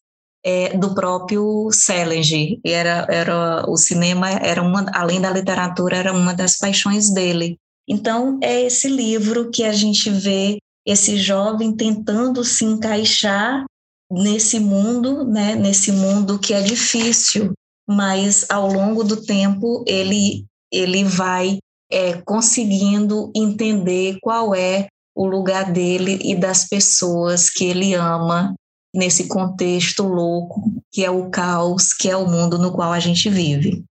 é, 0.47 0.77
do 0.77 0.95
próprio 0.95 1.69
Selig. 1.73 2.61
Era, 2.65 3.05
era 3.11 3.69
o 3.69 3.77
cinema 3.77 4.31
era 4.31 4.63
uma, 4.63 4.87
além 4.95 5.21
da 5.21 5.31
literatura, 5.31 5.97
era 5.97 6.13
uma 6.13 6.33
das 6.33 6.57
paixões 6.57 7.11
dele. 7.11 7.57
Então 7.89 8.39
é 8.41 8.63
esse 8.63 8.89
livro 8.89 9.51
que 9.51 9.65
a 9.65 9.73
gente 9.73 10.09
vê 10.09 10.59
esse 10.87 11.17
jovem 11.17 11.75
tentando 11.75 12.45
se 12.45 12.65
encaixar 12.65 13.65
nesse 14.11 14.61
mundo, 14.61 15.25
né, 15.25 15.57
nesse 15.57 15.91
mundo 15.91 16.39
que 16.39 16.55
é 16.55 16.63
difícil, 16.63 17.53
mas 17.89 18.47
ao 18.49 18.69
longo 18.69 19.03
do 19.03 19.17
tempo 19.21 19.85
ele 19.87 20.45
ele 20.73 21.03
vai 21.03 21.59
é, 21.91 22.21
conseguindo 22.23 23.33
entender 23.35 24.19
qual 24.21 24.55
é 24.55 24.87
o 25.15 25.27
lugar 25.27 25.73
dele 25.73 26.19
e 26.23 26.37
das 26.37 26.69
pessoas 26.69 27.49
que 27.49 27.65
ele 27.65 27.95
ama 27.95 28.55
nesse 28.97 29.29
contexto 29.29 30.03
louco 30.03 30.73
que 30.91 31.05
é 31.05 31.11
o 31.11 31.31
caos, 31.31 31.93
que 31.93 32.09
é 32.09 32.17
o 32.17 32.27
mundo 32.27 32.59
no 32.59 32.73
qual 32.73 32.93
a 32.93 32.99
gente 32.99 33.29
vive. 33.29 33.85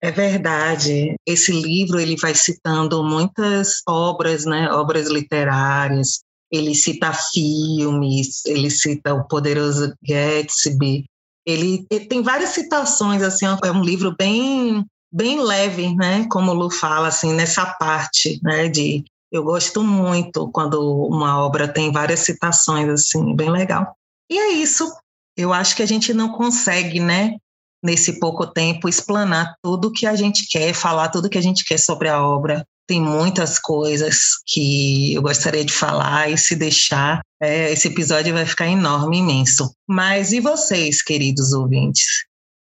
É 0.00 0.10
verdade. 0.10 1.16
Esse 1.26 1.50
livro 1.50 1.98
ele 1.98 2.16
vai 2.16 2.34
citando 2.34 3.02
muitas 3.02 3.82
obras, 3.88 4.44
né, 4.44 4.70
obras 4.70 5.08
literárias. 5.08 6.20
Ele 6.52 6.74
cita 6.74 7.12
filmes, 7.12 8.44
ele 8.46 8.70
cita 8.70 9.14
o 9.14 9.26
Poderoso 9.26 9.92
Gatsby. 10.06 11.04
Ele, 11.46 11.84
ele 11.90 12.06
tem 12.06 12.22
várias 12.22 12.50
citações 12.50 13.22
assim. 13.22 13.46
É 13.64 13.72
um 13.72 13.82
livro 13.82 14.14
bem 14.16 14.84
bem 15.12 15.40
leve, 15.40 15.94
né? 15.94 16.26
Como 16.28 16.50
o 16.50 16.54
Lu 16.54 16.70
fala 16.70 17.08
assim 17.08 17.32
nessa 17.32 17.64
parte, 17.64 18.40
né? 18.42 18.68
De 18.68 19.04
eu 19.34 19.42
gosto 19.42 19.82
muito 19.82 20.48
quando 20.52 20.80
uma 21.08 21.44
obra 21.44 21.66
tem 21.66 21.90
várias 21.90 22.20
citações, 22.20 22.88
assim, 22.88 23.34
bem 23.34 23.50
legal. 23.50 23.96
E 24.30 24.38
é 24.38 24.52
isso. 24.52 24.92
Eu 25.36 25.52
acho 25.52 25.74
que 25.76 25.82
a 25.82 25.86
gente 25.86 26.14
não 26.14 26.32
consegue, 26.32 27.00
né, 27.00 27.36
nesse 27.82 28.18
pouco 28.18 28.46
tempo, 28.46 28.88
explanar 28.88 29.54
tudo 29.62 29.92
que 29.92 30.06
a 30.06 30.16
gente 30.16 30.46
quer, 30.48 30.72
falar 30.72 31.08
tudo 31.08 31.28
que 31.28 31.38
a 31.38 31.42
gente 31.42 31.64
quer 31.64 31.78
sobre 31.78 32.08
a 32.08 32.22
obra. 32.22 32.64
Tem 32.86 33.00
muitas 33.00 33.58
coisas 33.58 34.36
que 34.46 35.14
eu 35.14 35.22
gostaria 35.22 35.64
de 35.64 35.72
falar 35.72 36.30
e 36.30 36.38
se 36.38 36.54
deixar, 36.54 37.20
é, 37.42 37.70
esse 37.72 37.88
episódio 37.88 38.32
vai 38.32 38.46
ficar 38.46 38.66
enorme, 38.66 39.18
imenso. 39.18 39.74
Mas 39.86 40.32
e 40.32 40.40
vocês, 40.40 41.02
queridos 41.02 41.52
ouvintes? 41.52 42.24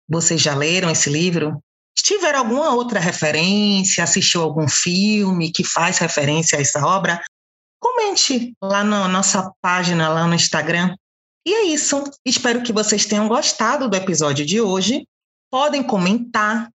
Vocês 0.09 0.41
já 0.41 0.55
leram 0.55 0.91
esse 0.91 1.11
livro? 1.11 1.61
Tiver 1.97 2.35
alguma 2.35 2.73
outra 2.75 3.01
referência, 3.01 4.05
assistiu 4.05 4.43
algum 4.43 4.69
filme 4.69 5.51
que 5.51 5.65
faz 5.65 5.99
referência 5.99 6.57
a 6.57 6.61
essa 6.61 6.85
obra, 6.87 7.21
comente 7.81 8.53
lá 8.63 8.85
na 8.85 9.09
nossa 9.09 9.53
página, 9.61 10.09
lá 10.09 10.27
no 10.27 10.35
Instagram. 10.35 10.95
E 11.47 11.53
é 11.53 11.63
isso. 11.65 12.03
Espero 12.25 12.63
que 12.63 12.73
vocês 12.73 13.07
tenham 13.07 13.29
gostado 13.29 13.89
do 13.89 13.97
episódio 13.97 14.45
de 14.45 14.61
hoje. 14.61 15.07
Podem 15.51 15.83
comentar 15.83 16.69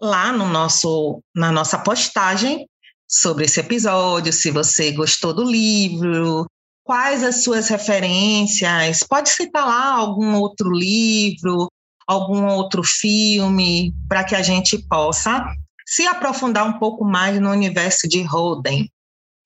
lá 0.00 0.32
no 0.32 0.48
nosso, 0.48 1.20
na 1.34 1.50
nossa 1.50 1.78
postagem 1.78 2.66
sobre 3.08 3.44
esse 3.44 3.60
episódio, 3.60 4.32
se 4.32 4.50
você 4.50 4.90
gostou 4.92 5.34
do 5.34 5.44
livro, 5.44 6.46
quais 6.84 7.22
as 7.22 7.42
suas 7.42 7.68
referências. 7.68 9.00
Pode 9.00 9.28
citar 9.28 9.66
lá 9.66 9.92
algum 9.92 10.34
outro 10.36 10.70
livro, 10.70 11.68
algum 12.06 12.46
outro 12.46 12.82
filme, 12.82 13.94
para 14.08 14.24
que 14.24 14.34
a 14.34 14.42
gente 14.42 14.78
possa 14.88 15.44
se 15.86 16.06
aprofundar 16.06 16.66
um 16.66 16.78
pouco 16.78 17.04
mais 17.04 17.38
no 17.40 17.50
universo 17.50 18.08
de 18.08 18.22
Holden. 18.22 18.88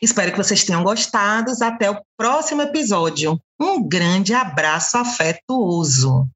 Espero 0.00 0.30
que 0.32 0.38
vocês 0.38 0.64
tenham 0.64 0.82
gostado. 0.82 1.52
Até 1.62 1.90
o 1.90 2.00
próximo 2.16 2.62
episódio. 2.62 3.40
Um 3.58 3.86
grande 3.86 4.34
abraço 4.34 4.98
afetuoso. 4.98 6.28